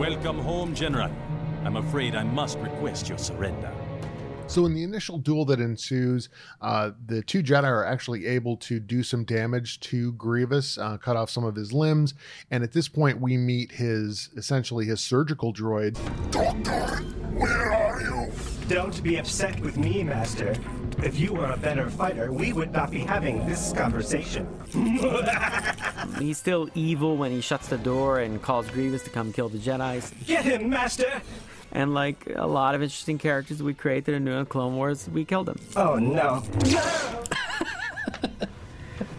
Welcome 0.00 0.38
home, 0.38 0.74
General. 0.74 1.10
I'm 1.62 1.76
afraid 1.76 2.14
I 2.14 2.22
must 2.22 2.56
request 2.60 3.10
your 3.10 3.18
surrender. 3.18 3.70
So, 4.46 4.64
in 4.64 4.72
the 4.72 4.82
initial 4.82 5.18
duel 5.18 5.44
that 5.44 5.60
ensues, 5.60 6.30
uh, 6.62 6.92
the 7.04 7.20
two 7.22 7.42
Jedi 7.42 7.64
are 7.64 7.84
actually 7.84 8.24
able 8.24 8.56
to 8.56 8.80
do 8.80 9.02
some 9.02 9.24
damage 9.24 9.78
to 9.80 10.12
Grievous, 10.12 10.78
uh, 10.78 10.96
cut 10.96 11.16
off 11.16 11.28
some 11.28 11.44
of 11.44 11.54
his 11.54 11.74
limbs, 11.74 12.14
and 12.50 12.64
at 12.64 12.72
this 12.72 12.88
point, 12.88 13.20
we 13.20 13.36
meet 13.36 13.72
his 13.72 14.30
essentially 14.38 14.86
his 14.86 15.02
surgical 15.02 15.52
droid. 15.52 15.98
Doctor, 16.30 17.02
where 17.34 17.70
are 17.70 17.84
you? 17.88 17.89
Don't 18.70 19.02
be 19.02 19.16
upset 19.16 19.58
with 19.58 19.76
me, 19.76 20.04
Master. 20.04 20.54
If 21.02 21.18
you 21.18 21.32
were 21.32 21.50
a 21.50 21.56
better 21.56 21.90
fighter, 21.90 22.30
we 22.30 22.52
would 22.52 22.70
not 22.70 22.92
be 22.92 23.00
having 23.00 23.44
this 23.44 23.72
conversation. 23.72 24.46
He's 26.20 26.38
still 26.38 26.68
evil 26.76 27.16
when 27.16 27.32
he 27.32 27.40
shuts 27.40 27.66
the 27.66 27.78
door 27.78 28.20
and 28.20 28.40
calls 28.40 28.70
Grievous 28.70 29.02
to 29.02 29.10
come 29.10 29.32
kill 29.32 29.48
the 29.48 29.58
Jedi's. 29.58 30.14
Get 30.24 30.44
him, 30.44 30.70
Master! 30.70 31.20
And 31.72 31.94
like 31.94 32.28
a 32.36 32.46
lot 32.46 32.76
of 32.76 32.82
interesting 32.82 33.18
characters 33.18 33.60
we 33.60 33.74
created 33.74 34.14
in 34.14 34.24
New 34.24 34.44
Clone 34.44 34.76
Wars, 34.76 35.10
we 35.10 35.24
killed 35.24 35.46
them. 35.46 35.58
Oh 35.74 35.96
no. 35.96 36.44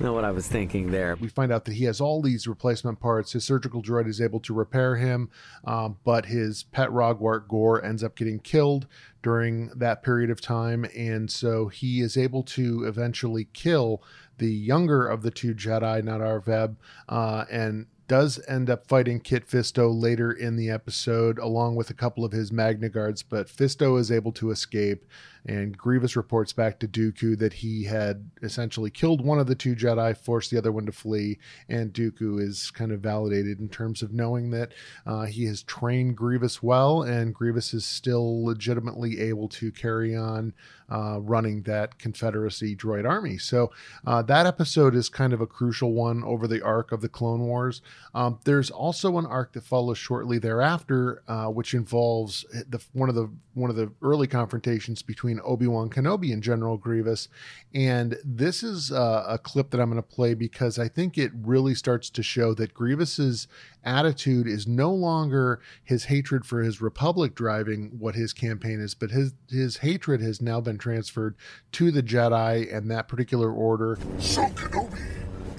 know 0.01 0.13
what 0.13 0.25
I 0.25 0.31
was 0.31 0.47
thinking 0.47 0.91
there. 0.91 1.15
We 1.15 1.27
find 1.27 1.51
out 1.51 1.65
that 1.65 1.73
he 1.73 1.85
has 1.85 2.01
all 2.01 2.21
these 2.21 2.47
replacement 2.47 2.99
parts. 2.99 3.33
His 3.33 3.45
surgical 3.45 3.81
droid 3.81 4.07
is 4.07 4.19
able 4.19 4.39
to 4.41 4.53
repair 4.53 4.95
him, 4.95 5.29
um, 5.65 5.97
but 6.03 6.25
his 6.25 6.63
pet 6.63 6.91
Roggwart 6.91 7.47
Gore 7.47 7.83
ends 7.83 8.03
up 8.03 8.15
getting 8.15 8.39
killed 8.39 8.87
during 9.23 9.67
that 9.75 10.03
period 10.03 10.29
of 10.29 10.41
time. 10.41 10.85
And 10.95 11.29
so 11.29 11.67
he 11.67 12.01
is 12.01 12.17
able 12.17 12.43
to 12.43 12.85
eventually 12.85 13.47
kill 13.53 14.03
the 14.37 14.51
younger 14.51 15.07
of 15.07 15.21
the 15.21 15.31
two 15.31 15.53
Jedi, 15.53 16.01
Nahdar 16.01 16.43
Vebb, 16.43 16.75
uh, 17.07 17.45
and 17.51 17.85
does 18.07 18.39
end 18.47 18.69
up 18.69 18.87
fighting 18.87 19.19
Kit 19.19 19.47
Fisto 19.47 19.89
later 19.89 20.31
in 20.31 20.55
the 20.55 20.69
episode, 20.69 21.37
along 21.39 21.75
with 21.75 21.89
a 21.89 21.93
couple 21.93 22.25
of 22.25 22.31
his 22.31 22.51
Magna 22.51 22.89
Guards, 22.89 23.23
but 23.23 23.47
Fisto 23.47 23.99
is 23.99 24.11
able 24.11 24.31
to 24.33 24.51
escape. 24.51 25.05
And 25.45 25.75
Grievous 25.75 26.15
reports 26.15 26.53
back 26.53 26.79
to 26.79 26.87
Dooku 26.87 27.37
that 27.39 27.53
he 27.53 27.85
had 27.85 28.29
essentially 28.43 28.91
killed 28.91 29.25
one 29.25 29.39
of 29.39 29.47
the 29.47 29.55
two 29.55 29.75
Jedi, 29.75 30.15
forced 30.15 30.51
the 30.51 30.57
other 30.57 30.71
one 30.71 30.85
to 30.85 30.91
flee. 30.91 31.39
And 31.67 31.93
Dooku 31.93 32.39
is 32.39 32.69
kind 32.69 32.91
of 32.91 32.99
validated 32.99 33.59
in 33.59 33.69
terms 33.69 34.03
of 34.03 34.13
knowing 34.13 34.51
that 34.51 34.73
uh, 35.05 35.25
he 35.25 35.45
has 35.45 35.63
trained 35.63 36.15
Grievous 36.15 36.61
well, 36.61 37.01
and 37.01 37.33
Grievous 37.33 37.73
is 37.73 37.85
still 37.85 38.45
legitimately 38.45 39.19
able 39.19 39.47
to 39.49 39.71
carry 39.71 40.15
on 40.15 40.53
uh, 40.91 41.19
running 41.21 41.61
that 41.63 41.97
Confederacy 41.97 42.75
droid 42.75 43.07
army. 43.09 43.37
So 43.37 43.71
uh, 44.05 44.21
that 44.23 44.45
episode 44.45 44.93
is 44.93 45.09
kind 45.09 45.33
of 45.33 45.41
a 45.41 45.47
crucial 45.47 45.93
one 45.93 46.23
over 46.23 46.47
the 46.47 46.61
arc 46.61 46.91
of 46.91 47.01
the 47.01 47.09
Clone 47.09 47.41
Wars. 47.41 47.81
Um, 48.13 48.39
there's 48.43 48.69
also 48.69 49.17
an 49.17 49.25
arc 49.25 49.53
that 49.53 49.63
follows 49.63 49.97
shortly 49.97 50.37
thereafter, 50.37 51.23
uh, 51.27 51.47
which 51.47 51.73
involves 51.73 52.45
the 52.69 52.81
one 52.93 53.09
of 53.09 53.15
the 53.15 53.29
one 53.53 53.69
of 53.69 53.75
the 53.75 53.91
early 54.01 54.27
confrontations 54.27 55.01
between 55.01 55.39
Obi 55.43 55.67
Wan 55.67 55.89
Kenobi 55.89 56.31
and 56.33 56.43
General 56.43 56.77
Grievous, 56.77 57.27
and 57.73 58.17
this 58.23 58.63
is 58.63 58.91
uh, 58.91 59.25
a 59.27 59.37
clip 59.37 59.69
that 59.71 59.79
I'm 59.79 59.89
going 59.89 60.01
to 60.01 60.07
play 60.07 60.33
because 60.33 60.77
I 60.77 60.87
think 60.87 61.17
it 61.17 61.31
really 61.41 61.75
starts 61.75 62.09
to 62.09 62.23
show 62.23 62.53
that 62.55 62.73
Grievous's 62.73 63.47
attitude 63.83 64.47
is 64.47 64.67
no 64.67 64.93
longer 64.93 65.61
his 65.83 66.05
hatred 66.05 66.45
for 66.45 66.61
his 66.61 66.81
Republic 66.81 67.35
driving 67.35 67.91
what 67.99 68.15
his 68.15 68.33
campaign 68.33 68.79
is, 68.79 68.93
but 68.93 69.11
his 69.11 69.33
his 69.49 69.77
hatred 69.77 70.21
has 70.21 70.41
now 70.41 70.61
been 70.61 70.77
transferred 70.77 71.35
to 71.73 71.91
the 71.91 72.03
Jedi 72.03 72.73
and 72.75 72.89
that 72.91 73.07
particular 73.07 73.51
order. 73.51 73.97
So 74.19 74.43
Kenobi, 74.49 74.99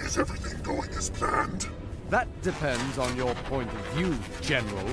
is 0.01 0.19
everything 0.19 0.61
going 0.63 0.91
as 0.91 1.11
planned? 1.11 1.69
That 2.11 2.29
depends 2.43 2.99
on 2.99 3.17
your 3.17 3.35
point 3.35 3.73
of 3.73 3.87
view, 3.95 4.15
General. 4.43 4.87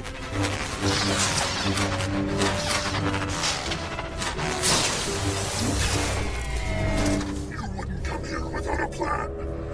You 7.51 7.77
wouldn't 7.77 8.05
come 8.05 8.23
here 8.25 8.47
without 8.47 8.79
a 8.79 8.87
plan, 8.87 9.29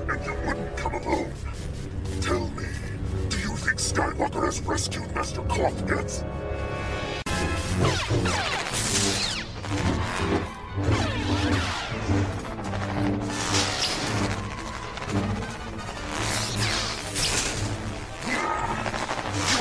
and 0.10 0.26
you 0.26 0.34
wouldn't 0.48 0.78
come 0.78 0.96
alone. 0.96 1.32
Think 3.66 3.80
Skywalker 3.80 4.46
has 4.46 4.62
rescued 4.62 5.12
Master 5.16 5.42
Koth 5.42 5.90
yet? 5.90 6.24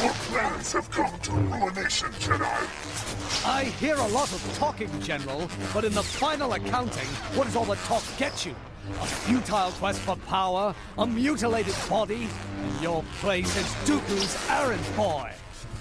Your 0.03 0.13
plans 0.13 0.73
have 0.75 0.91
come 0.91 1.19
to 1.21 1.33
ruination, 1.33 2.09
Jedi. 2.21 3.47
I 3.47 3.65
hear 3.65 3.95
a 3.95 4.09
lot 4.09 4.31
of 4.31 4.55
talking, 4.59 4.91
General, 5.01 5.49
but 5.73 5.87
in 5.87 5.95
the 5.95 6.03
final 6.03 6.53
accounting, 6.53 7.09
what 7.37 7.45
does 7.45 7.57
all 7.57 7.65
the 7.65 7.77
talk 7.77 8.03
get 8.19 8.45
you? 8.45 8.55
A 9.01 9.07
futile 9.07 9.71
quest 9.73 10.01
for 10.01 10.17
power, 10.17 10.75
a 10.99 11.07
mutilated 11.07 11.75
body, 11.89 12.29
and 12.61 12.83
your 12.83 13.03
place 13.21 13.57
is 13.57 13.67
Dooku's 13.89 14.37
errand 14.51 14.85
boy. 14.95 15.33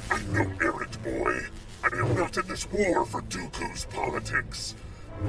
I'm 0.10 0.34
no 0.34 0.40
errand 0.62 1.04
boy. 1.04 1.40
I 1.84 1.98
am 1.98 2.16
not 2.16 2.38
in 2.38 2.48
this 2.48 2.70
war 2.72 3.06
for 3.06 3.22
Dooku's 3.24 3.86
politics. 3.86 4.76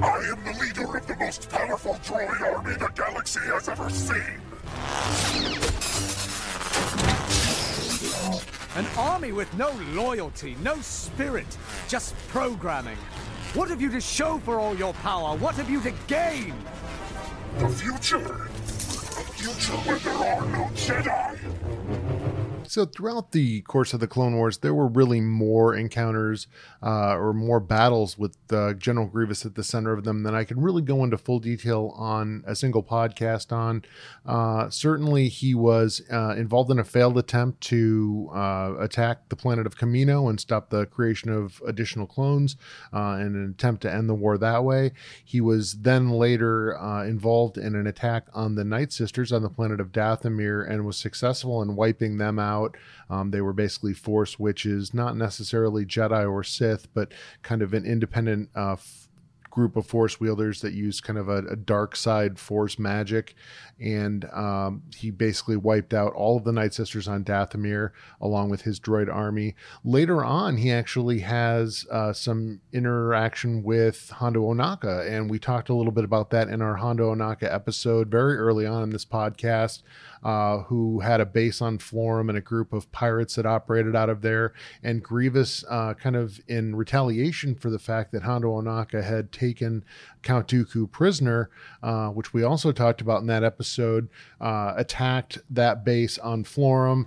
I 0.01 0.17
am 0.19 0.43
the 0.45 0.57
leader 0.59 0.97
of 0.97 1.05
the 1.05 1.15
most 1.17 1.49
powerful 1.49 1.95
droid 1.95 2.41
army 2.41 2.75
the 2.75 2.87
galaxy 2.95 3.41
has 3.41 3.67
ever 3.67 3.89
seen. 3.89 4.39
An 8.75 8.85
army 8.97 9.31
with 9.33 9.53
no 9.57 9.71
loyalty, 9.93 10.55
no 10.61 10.79
spirit, 10.81 11.57
just 11.87 12.15
programming. 12.29 12.97
What 13.53 13.69
have 13.69 13.81
you 13.81 13.89
to 13.91 14.01
show 14.01 14.39
for 14.39 14.59
all 14.59 14.75
your 14.75 14.93
power? 14.95 15.37
What 15.37 15.55
have 15.55 15.69
you 15.69 15.81
to 15.81 15.93
gain? 16.07 16.53
The 17.57 17.69
future. 17.69 18.17
A 18.17 19.23
future 19.31 19.77
where 19.87 19.99
there 19.99 20.35
are 20.35 20.45
no 20.45 20.65
Jedi. 20.75 21.64
So 22.75 22.83
throughout 22.83 23.31
the 23.31 23.61
course 23.61 23.93
of 23.93 24.01
the 24.01 24.07
Clone 24.07 24.35
Wars, 24.35 24.57
there 24.57 24.73
were 24.73 24.89
really 24.89 25.21
more 25.21 25.73
encounters 25.73 26.47
uh, 26.83 27.15
or 27.15 27.31
more 27.31 27.61
battles 27.61 28.17
with 28.17 28.35
uh, 28.51 28.73
General 28.73 29.07
Grievous 29.07 29.45
at 29.45 29.55
the 29.55 29.63
center 29.63 29.93
of 29.93 30.03
them 30.03 30.23
than 30.23 30.35
I 30.35 30.43
can 30.43 30.59
really 30.59 30.81
go 30.81 31.01
into 31.05 31.17
full 31.17 31.39
detail 31.39 31.93
on 31.95 32.43
a 32.45 32.53
single 32.53 32.83
podcast 32.83 33.53
on. 33.53 33.85
Uh, 34.25 34.69
certainly, 34.69 35.29
he 35.29 35.55
was 35.55 36.01
uh, 36.11 36.35
involved 36.35 36.69
in 36.69 36.77
a 36.77 36.83
failed 36.83 37.17
attempt 37.17 37.61
to 37.61 38.29
uh, 38.35 38.73
attack 38.77 39.29
the 39.29 39.37
planet 39.37 39.65
of 39.65 39.77
Kamino 39.77 40.29
and 40.29 40.37
stop 40.37 40.69
the 40.69 40.85
creation 40.85 41.29
of 41.29 41.61
additional 41.65 42.05
clones 42.05 42.57
uh, 42.91 43.15
in 43.21 43.37
an 43.37 43.55
attempt 43.57 43.83
to 43.83 43.93
end 43.93 44.09
the 44.09 44.13
war 44.13 44.37
that 44.37 44.65
way. 44.65 44.91
He 45.23 45.39
was 45.39 45.75
then 45.75 46.09
later 46.09 46.73
involved 47.07 47.57
in 47.57 47.73
an 47.73 47.87
attack 47.87 48.27
on 48.33 48.55
the 48.55 48.65
Night 48.65 48.91
Sisters 48.91 49.31
on 49.31 49.43
the 49.43 49.49
planet 49.49 49.79
of 49.79 49.93
Dathomir 49.93 50.69
and 50.69 50.85
was 50.85 50.97
successful 50.97 51.61
in 51.61 51.77
wiping 51.77 52.17
them 52.17 52.37
out 52.37 52.64
out. 52.65 52.77
Um, 53.09 53.31
they 53.31 53.41
were 53.41 53.53
basically 53.53 53.93
Force 53.93 54.39
witches, 54.39 54.93
not 54.93 55.15
necessarily 55.15 55.85
Jedi 55.85 56.29
or 56.29 56.43
Sith, 56.43 56.87
but 56.93 57.13
kind 57.43 57.61
of 57.61 57.73
an 57.73 57.85
independent 57.85 58.49
uh, 58.55 58.73
f- 58.73 59.07
group 59.51 59.77
of 59.77 59.85
Force 59.85 60.19
wielders 60.19 60.59
that 60.59 60.73
used 60.73 61.03
kind 61.03 61.17
of 61.17 61.29
a, 61.29 61.37
a 61.45 61.55
dark 61.55 61.95
side 61.95 62.37
Force 62.37 62.77
magic. 62.77 63.35
And 63.79 64.25
um, 64.33 64.83
he 64.93 65.11
basically 65.11 65.55
wiped 65.55 65.93
out 65.93 66.13
all 66.13 66.35
of 66.35 66.43
the 66.43 66.51
Night 66.51 66.73
Sisters 66.73 67.07
on 67.07 67.23
Dathomir 67.23 67.91
along 68.19 68.49
with 68.49 68.63
his 68.63 68.81
droid 68.81 69.13
army. 69.13 69.55
Later 69.83 70.25
on, 70.25 70.57
he 70.57 70.71
actually 70.71 71.19
has 71.19 71.85
uh, 71.89 72.11
some 72.11 72.59
interaction 72.73 73.63
with 73.63 74.09
Hondo 74.09 74.41
Ohnaka, 74.41 75.09
and 75.09 75.29
we 75.29 75.39
talked 75.39 75.69
a 75.69 75.73
little 75.73 75.93
bit 75.93 76.03
about 76.03 76.31
that 76.31 76.49
in 76.49 76.61
our 76.61 76.75
Hondo 76.75 77.13
Ohnaka 77.13 77.53
episode 77.53 78.09
very 78.09 78.35
early 78.35 78.65
on 78.65 78.83
in 78.83 78.89
this 78.89 79.05
podcast 79.05 79.83
uh, 80.25 80.63
who 80.63 81.01
had 81.01 81.21
a 81.21 81.25
base 81.25 81.61
on 81.61 81.77
Florrum 81.77 82.29
and 82.29 82.37
a 82.37 82.41
group 82.41 82.73
of 82.73 82.91
pirates 82.91 83.35
that 83.35 83.45
operated 83.45 83.95
out 83.95 84.09
of 84.09 84.23
there. 84.23 84.53
And 84.81 85.03
Grievous, 85.03 85.63
uh, 85.69 85.93
kind 85.93 86.15
of 86.15 86.41
in 86.47 86.75
retaliation 86.75 87.53
for 87.53 87.69
the 87.69 87.77
fact 87.77 88.11
that 88.11 88.23
Hondo 88.23 88.59
Ohnaka 88.59 89.03
had 89.03 89.31
taken 89.31 89.85
Count 90.23 90.47
Dooku 90.47 90.91
prisoner, 90.91 91.51
uh, 91.83 92.09
which 92.09 92.33
we 92.33 92.41
also 92.41 92.71
talked 92.71 93.01
about 93.01 93.21
in 93.21 93.27
that 93.27 93.43
episode, 93.43 94.09
uh, 94.41 94.73
attacked 94.75 95.37
that 95.51 95.85
base 95.85 96.17
on 96.17 96.43
Florrum. 96.43 97.05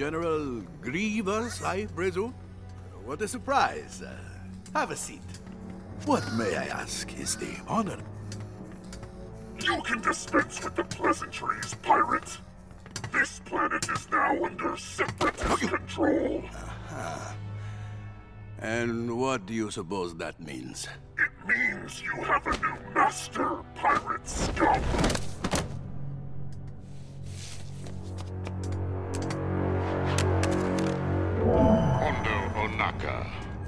General 0.00 0.62
Grievous, 0.80 1.62
I 1.62 1.84
presume? 1.84 2.32
What 3.04 3.20
a 3.20 3.28
surprise. 3.28 4.00
Uh, 4.00 4.16
have 4.72 4.92
a 4.92 4.96
seat. 4.96 5.20
What, 6.06 6.24
may 6.38 6.56
I 6.56 6.68
ask, 6.68 7.12
is 7.20 7.36
the 7.36 7.54
honor? 7.68 7.98
You 9.62 9.82
can 9.82 10.00
dispense 10.00 10.64
with 10.64 10.74
the 10.74 10.84
pleasantries, 10.84 11.74
pirate. 11.82 12.38
This 13.12 13.42
planet 13.44 13.86
is 13.90 14.10
now 14.10 14.42
under 14.42 14.74
separatist 14.78 15.68
control. 15.68 16.44
Uh-huh. 16.46 17.34
And 18.58 19.18
what 19.18 19.44
do 19.44 19.52
you 19.52 19.70
suppose 19.70 20.16
that 20.16 20.40
means? 20.40 20.88
It 21.18 21.46
means 21.46 22.02
you 22.02 22.22
have 22.22 22.46
a 22.46 22.52
new 22.52 22.94
master, 22.94 23.62
pirate 23.74 24.26
scum. 24.26 24.82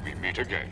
We 0.05 0.15
meet 0.15 0.39
again. 0.39 0.71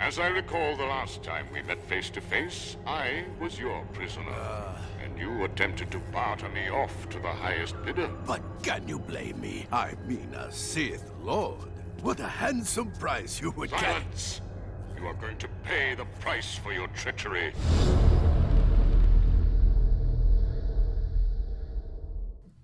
As 0.00 0.18
I 0.18 0.28
recall 0.28 0.76
the 0.76 0.84
last 0.84 1.22
time 1.22 1.46
we 1.52 1.62
met 1.62 1.82
face 1.88 2.10
to 2.10 2.20
face, 2.20 2.76
I 2.86 3.24
was 3.40 3.58
your 3.58 3.84
prisoner. 3.92 4.30
Uh, 4.32 4.76
and 5.02 5.18
you 5.18 5.44
attempted 5.44 5.90
to 5.92 5.98
barter 6.12 6.48
me 6.50 6.68
off 6.68 7.08
to 7.08 7.18
the 7.18 7.28
highest 7.28 7.74
bidder. 7.84 8.08
But 8.26 8.42
can 8.62 8.86
you 8.86 8.98
blame 8.98 9.40
me? 9.40 9.66
I 9.72 9.94
mean 10.06 10.34
a 10.34 10.52
Sith 10.52 11.10
Lord. 11.22 11.70
What 12.02 12.20
a 12.20 12.26
handsome 12.26 12.92
price 12.92 13.40
you 13.40 13.50
would 13.52 13.70
Silence! 13.70 14.40
get. 14.94 15.00
You 15.02 15.08
are 15.08 15.14
going 15.14 15.38
to 15.38 15.48
pay 15.64 15.94
the 15.94 16.06
price 16.20 16.56
for 16.56 16.72
your 16.72 16.88
treachery. 16.88 17.54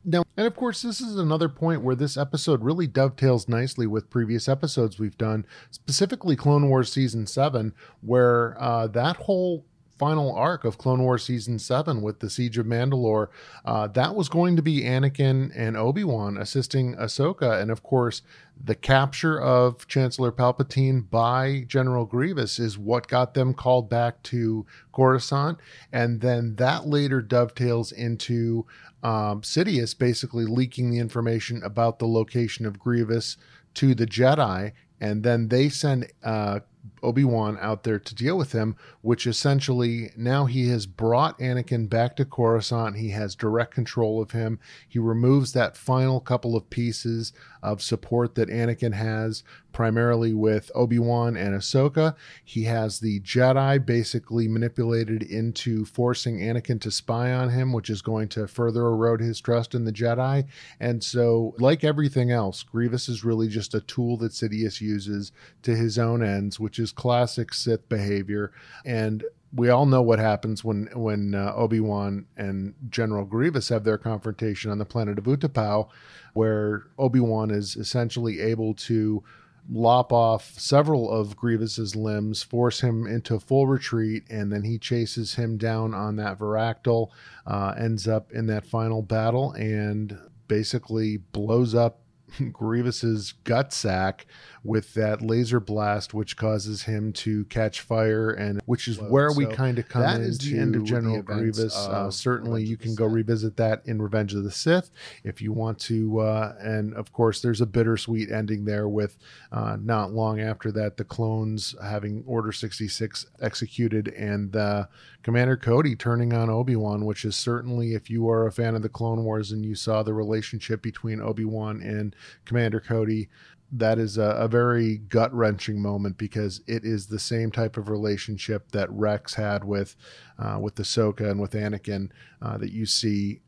Now, 0.09 0.23
and 0.37 0.47
of 0.47 0.55
course, 0.55 0.83
this 0.83 1.01
is 1.01 1.17
another 1.17 1.49
point 1.49 1.83
where 1.83 1.97
this 1.97 2.17
episode 2.17 2.63
really 2.63 2.87
dovetails 2.87 3.49
nicely 3.49 3.89
with 3.89 4.09
previous 4.09 4.49
episodes 4.49 5.01
we've 5.01 5.19
done, 5.19 5.45
specifically 5.73 6.37
Clone 6.37 6.69
Wars 6.69 6.93
Season 6.93 7.27
7, 7.27 7.75
where 8.03 8.57
uh, 8.63 8.87
that 8.87 9.17
whole 9.17 9.67
final 9.99 10.35
arc 10.35 10.65
of 10.65 10.79
Clone 10.79 11.03
Wars 11.03 11.25
Season 11.25 11.59
7 11.59 12.03
with 12.03 12.21
the 12.21 12.31
Siege 12.31 12.59
of 12.59 12.67
Mandalore, 12.67 13.29
uh, 13.65 13.87
that 13.89 14.15
was 14.15 14.29
going 14.29 14.57
to 14.57 14.63
be 14.63 14.83
Anakin 14.83 15.53
and 15.55 15.77
Obi 15.77 16.05
Wan 16.05 16.37
assisting 16.37 16.95
Ahsoka. 16.97 17.61
And 17.61 17.71
of 17.71 17.83
course, 17.83 18.23
the 18.63 18.75
capture 18.75 19.41
of 19.41 19.87
Chancellor 19.87 20.33
Palpatine 20.33 21.09
by 21.09 21.65
General 21.67 22.05
Grievous 22.05 22.59
is 22.59 22.79
what 22.79 23.09
got 23.09 23.35
them 23.35 23.55
called 23.55 23.89
back 23.89 24.23
to 24.25 24.67
Coruscant. 24.93 25.59
And 25.93 26.21
then 26.21 26.57
that 26.57 26.87
later 26.87 27.21
dovetails 27.21 27.93
into 27.93 28.67
um, 29.03 29.43
Sidious 29.43 29.97
basically 29.97 30.47
leaking 30.47 30.91
the 30.91 30.99
information 30.99 31.63
about 31.63 31.99
the 31.99 32.09
location 32.09 32.67
of 32.67 32.79
Grievous 32.79 33.37
to 33.75 33.95
the 33.95 34.07
Jedi, 34.07 34.73
and 35.01 35.23
then 35.23 35.49
they 35.49 35.69
send 35.69 36.11
uh, 36.25 36.61
Obi 37.03 37.25
Wan 37.25 37.59
out 37.61 37.85
there 37.85 37.99
to 37.99 38.15
deal 38.15 38.37
with 38.37 38.53
him, 38.53 38.77
which 39.03 39.27
essentially 39.27 40.11
now 40.17 40.47
he 40.47 40.69
has 40.69 40.87
brought 40.87 41.39
Anakin 41.39 41.89
back 41.89 42.17
to 42.17 42.25
Coruscant. 42.25 42.97
He 42.97 43.11
has 43.11 43.35
direct 43.35 43.75
control 43.75 44.21
of 44.21 44.33
him. 44.33 44.59
He 44.89 44.99
removes 44.99 45.53
that 45.53 45.77
final 45.77 46.21
couple 46.21 46.57
of 46.57 46.71
pieces 46.71 47.33
of 47.63 47.83
support 47.83 48.35
that 48.37 48.49
Anakin 48.49 48.95
has, 48.95 49.43
primarily 49.73 50.33
with 50.33 50.71
Obi 50.75 50.99
Wan 50.99 51.37
and 51.37 51.55
Ahsoka. 51.55 52.15
He 52.45 52.65
has 52.65 53.01
the 53.01 53.21
Jedi 53.21 53.85
basically 53.85 54.49
manipulated 54.49 55.23
into 55.23 55.85
forcing 55.85 56.39
Anakin 56.39 56.81
to 56.81 56.91
spy 56.91 57.33
on 57.33 57.51
him, 57.51 57.73
which 57.73 57.91
is 57.91 58.03
going 58.03 58.29
to 58.29 58.47
further 58.47 58.87
erode 58.87 59.21
his 59.21 59.41
trust 59.41 59.75
in 59.75 59.85
the 59.85 59.93
Jedi. 59.93 60.47
And 60.81 61.05
so, 61.05 61.55
like 61.59 61.85
everything 61.85 62.31
else, 62.31 62.63
Grievous 62.63 63.09
is 63.09 63.25
really 63.25 63.49
just 63.49 63.75
a 63.75 63.81
tool 63.81 64.17
that 64.19 64.33
Sidious 64.33 64.81
uses 64.81 65.33
to 65.63 65.77
his 65.77 65.99
own 65.99 66.23
ends, 66.23 66.59
which 66.59 66.76
is 66.79 66.93
classic 66.93 67.53
Sith 67.55 67.89
behavior. 67.89 68.53
And 68.85 69.25
we 69.53 69.71
all 69.71 69.87
know 69.87 70.03
what 70.03 70.19
happens 70.19 70.63
when 70.63 70.89
when 70.95 71.35
uh, 71.35 71.53
Obi 71.55 71.81
Wan 71.81 72.27
and 72.37 72.75
General 72.89 73.25
Grievous 73.25 73.69
have 73.69 73.85
their 73.85 73.99
confrontation 73.99 74.71
on 74.71 74.79
the 74.79 74.85
planet 74.85 75.19
of 75.19 75.25
Utapau, 75.25 75.89
where 76.35 76.85
Obi 76.99 77.21
Wan 77.21 77.51
is 77.51 77.77
essentially 77.77 78.41
able 78.41 78.75
to 78.75 79.23
lop 79.69 80.13
off 80.13 80.59
several 80.59 81.11
of 81.11 81.37
Grievous's 81.37 81.97
limbs, 81.97 82.43
force 82.43 82.81
him 82.81 83.07
into 83.07 83.41
full 83.41 83.67
retreat, 83.67 84.25
and 84.31 84.53
then 84.53 84.63
he 84.63 84.79
chases 84.79 85.35
him 85.35 85.57
down 85.57 85.95
on 85.95 86.17
that 86.17 86.39
Varactyl, 86.39 87.09
uh, 87.47 87.75
ends 87.77 88.07
up 88.07 88.31
in 88.33 88.47
that 88.47 88.67
final 88.67 89.03
battle, 89.03 89.53
and 89.53 90.19
basically 90.49 91.17
blows 91.17 91.75
up 91.75 92.01
Grievous's 92.53 93.33
gut 93.33 93.73
sack 93.73 94.27
with 94.67 94.95
that 94.95 95.23
laser 95.23 95.61
blast, 95.61 96.15
which 96.15 96.37
causes 96.37 96.83
him 96.83 97.13
to 97.13 97.45
catch 97.47 97.81
fire, 97.81 98.31
and 98.31 98.61
which 98.67 98.89
is 98.89 98.99
where 98.99 99.33
we 99.33 99.47
kind 99.47 99.79
of 99.79 99.89
come 99.89 100.03
that 100.03 100.17
into 100.17 100.29
is 100.29 100.39
the 100.39 100.59
end 100.59 100.77
of 100.77 100.85
General 100.85 101.23
Grievous. 101.23 101.77
Uh, 101.77 102.07
of 102.07 102.15
certainly, 102.15 102.65
you 102.65 102.77
can 102.77 102.95
go 102.95 103.07
revisit 103.07 103.57
that 103.57 103.83
in 103.87 104.01
Revenge 104.01 104.35
of 104.35 104.45
the 104.45 104.51
Sith 104.51 104.91
if 105.25 105.41
you 105.41 105.53
want 105.53 105.79
to. 105.81 106.21
Uh, 106.21 106.55
and 106.61 106.95
of 106.95 107.13
course, 107.13 107.41
there's 107.41 107.61
a 107.61 107.67
bittersweet 107.67 108.31
ending 108.31 108.65
there 108.65 108.89
with 108.89 109.17
uh, 109.53 109.77
not 109.81 110.13
long 110.13 110.41
after 110.41 110.73
that, 110.73 110.97
the 110.97 111.05
clones 111.05 111.75
having 111.83 112.25
Order 112.27 112.53
66 112.53 113.27
executed 113.41 114.09
and 114.09 114.57
uh, 114.57 114.87
Commander 115.23 115.57
Cody 115.57 115.97
turning 115.97 116.33
on 116.33 116.51
Obi 116.51 116.77
Wan, 116.77 117.05
which 117.05 117.25
is 117.25 117.35
certainly, 117.35 117.95
if 117.95 118.09
you 118.09 118.29
are 118.31 118.47
a 118.47 118.53
fan 118.53 118.75
of 118.75 118.83
the 118.83 118.89
Clone 118.89 119.25
Wars 119.25 119.51
and 119.51 119.65
you 119.65 119.75
saw 119.75 120.03
the 120.03 120.15
relationship 120.15 120.83
between 120.83 121.21
Obi 121.21 121.45
Wan 121.45 121.81
and 121.83 122.15
Commander 122.45 122.81
Cody, 122.81 123.29
that 123.73 123.99
is 123.99 124.17
a, 124.19 124.23
a 124.23 124.49
very 124.49 124.99
gut 124.99 125.33
wrenching 125.35 125.81
moment 125.81 126.19
because 126.19 126.61
it 126.67 126.85
is 126.85 127.07
the 127.07 127.19
same 127.19 127.51
type 127.51 127.77
of 127.77 127.89
relationship 127.89 128.71
that 128.73 128.91
Rex 128.91 129.35
had 129.35 129.65
with 129.65 129.97
uh, 130.39 130.59
with 130.61 130.77
Ahsoka 130.77 131.31
and 131.31 131.41
with 131.41 131.53
Anakin 131.53 132.11
uh, 132.41 132.59
that 132.59 132.73
you 132.73 132.87
see 132.87 133.41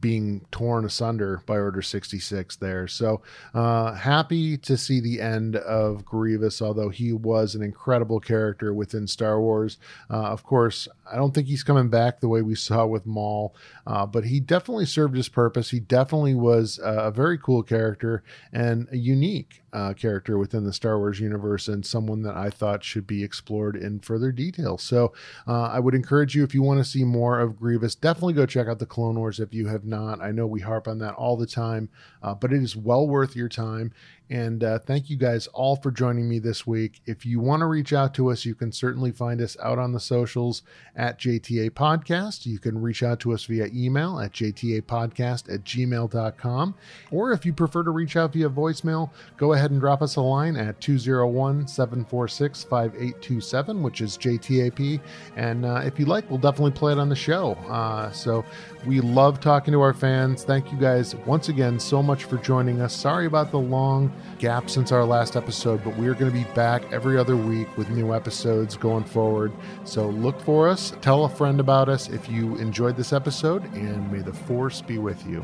being 0.00 0.44
torn 0.50 0.84
asunder 0.84 1.42
by 1.46 1.56
Order 1.56 1.80
66 1.80 2.56
there. 2.56 2.88
So 2.88 3.22
uh, 3.54 3.92
happy 3.94 4.56
to 4.58 4.76
see 4.76 5.00
the 5.00 5.20
end 5.20 5.56
of 5.56 6.04
Grievous, 6.04 6.60
although 6.60 6.88
he 6.88 7.12
was 7.12 7.54
an 7.54 7.62
incredible 7.62 8.18
character 8.18 8.74
within 8.74 9.06
Star 9.06 9.40
Wars. 9.40 9.78
Uh, 10.10 10.24
of 10.24 10.42
course, 10.42 10.88
I 11.10 11.16
don't 11.16 11.32
think 11.32 11.46
he's 11.46 11.62
coming 11.62 11.88
back 11.88 12.18
the 12.20 12.28
way 12.28 12.42
we 12.42 12.56
saw 12.56 12.84
with 12.84 13.06
Maul, 13.06 13.54
uh, 13.86 14.04
but 14.06 14.24
he 14.24 14.40
definitely 14.40 14.86
served 14.86 15.16
his 15.16 15.28
purpose. 15.28 15.70
He 15.70 15.80
definitely 15.80 16.34
was 16.34 16.80
a 16.82 17.10
very 17.10 17.38
cool 17.38 17.62
character 17.62 18.22
and 18.52 18.88
a 18.90 18.96
unique 18.96 19.62
uh, 19.72 19.92
character 19.92 20.38
within 20.38 20.64
the 20.64 20.72
Star 20.72 20.98
Wars 20.98 21.20
universe 21.20 21.68
and 21.68 21.84
someone 21.84 22.22
that 22.22 22.34
I 22.34 22.50
thought 22.50 22.82
should 22.82 23.06
be 23.06 23.22
explored 23.22 23.76
in 23.76 24.00
further 24.00 24.32
detail. 24.32 24.78
So 24.78 25.12
uh, 25.46 25.64
I 25.64 25.80
would 25.80 25.94
encourage 25.94 26.34
you, 26.34 26.42
if 26.42 26.54
you 26.54 26.62
want 26.62 26.78
to 26.78 26.84
see 26.84 27.04
more 27.04 27.38
of 27.38 27.58
Grievous, 27.58 27.94
definitely 27.94 28.32
go 28.34 28.46
check 28.46 28.68
out 28.68 28.78
the 28.78 28.86
Clone 28.86 29.18
Wars 29.18 29.38
if 29.38 29.52
you 29.52 29.68
have 29.68 29.84
not. 29.84 30.20
I 30.20 30.32
know 30.32 30.46
we 30.46 30.60
harp 30.60 30.88
on 30.88 30.98
that 31.00 31.14
all 31.14 31.36
the 31.36 31.46
time, 31.46 31.90
uh, 32.22 32.34
but 32.34 32.52
it 32.52 32.62
is 32.62 32.74
well 32.74 33.06
worth 33.06 33.36
your 33.36 33.48
time. 33.48 33.92
And 34.28 34.64
uh, 34.64 34.80
thank 34.80 35.08
you 35.08 35.16
guys 35.16 35.46
all 35.48 35.76
for 35.76 35.90
joining 35.90 36.28
me 36.28 36.40
this 36.40 36.66
week. 36.66 37.00
If 37.06 37.24
you 37.24 37.38
want 37.38 37.60
to 37.60 37.66
reach 37.66 37.92
out 37.92 38.12
to 38.14 38.30
us, 38.30 38.44
you 38.44 38.54
can 38.54 38.72
certainly 38.72 39.12
find 39.12 39.40
us 39.40 39.56
out 39.62 39.78
on 39.78 39.92
the 39.92 40.00
socials 40.00 40.62
at 40.96 41.18
JTA 41.18 41.70
Podcast. 41.70 42.44
You 42.44 42.58
can 42.58 42.80
reach 42.80 43.04
out 43.04 43.20
to 43.20 43.32
us 43.32 43.44
via 43.44 43.68
email 43.72 44.18
at 44.18 44.32
jtapodcast 44.32 45.52
at 45.52 45.62
gmail.com. 45.62 46.74
Or 47.12 47.32
if 47.32 47.46
you 47.46 47.52
prefer 47.52 47.84
to 47.84 47.90
reach 47.90 48.16
out 48.16 48.32
via 48.32 48.48
voicemail, 48.48 49.10
go 49.36 49.52
ahead 49.52 49.70
and 49.70 49.80
drop 49.80 50.02
us 50.02 50.16
a 50.16 50.20
line 50.20 50.56
at 50.56 50.80
201 50.80 51.68
746 51.68 52.64
5827, 52.64 53.82
which 53.82 54.00
is 54.00 54.18
JTAP. 54.18 55.00
And 55.36 55.64
uh, 55.64 55.82
if 55.84 56.00
you 56.00 56.06
like, 56.06 56.28
we'll 56.28 56.40
definitely 56.40 56.72
play 56.72 56.92
it 56.92 56.98
on 56.98 57.08
the 57.08 57.16
show. 57.16 57.52
Uh, 57.68 58.10
so 58.10 58.44
we 58.86 59.00
love 59.00 59.40
talking 59.40 59.72
to 59.72 59.80
our 59.80 59.94
fans. 59.94 60.42
Thank 60.42 60.72
you 60.72 60.78
guys 60.78 61.14
once 61.14 61.48
again 61.48 61.78
so 61.78 62.02
much 62.02 62.24
for 62.24 62.38
joining 62.38 62.80
us. 62.80 62.94
Sorry 62.94 63.26
about 63.26 63.50
the 63.50 63.58
long 63.58 64.12
gap 64.38 64.68
since 64.70 64.92
our 64.92 65.04
last 65.04 65.36
episode, 65.36 65.82
but 65.84 65.96
we 65.96 66.06
are 66.08 66.14
going 66.14 66.30
to 66.30 66.38
be 66.38 66.44
back 66.54 66.92
every 66.92 67.18
other 67.18 67.36
week 67.36 67.74
with 67.76 67.88
new 67.90 68.14
episodes 68.14 68.76
going 68.76 69.04
forward. 69.04 69.52
So 69.84 70.08
look 70.08 70.40
for 70.40 70.68
us, 70.68 70.92
tell 71.00 71.24
a 71.24 71.28
friend 71.28 71.60
about 71.60 71.88
us 71.88 72.08
if 72.08 72.28
you 72.28 72.56
enjoyed 72.56 72.96
this 72.96 73.12
episode, 73.12 73.64
and 73.74 74.10
may 74.10 74.20
the 74.20 74.32
force 74.32 74.82
be 74.82 74.98
with 74.98 75.26
you. 75.26 75.42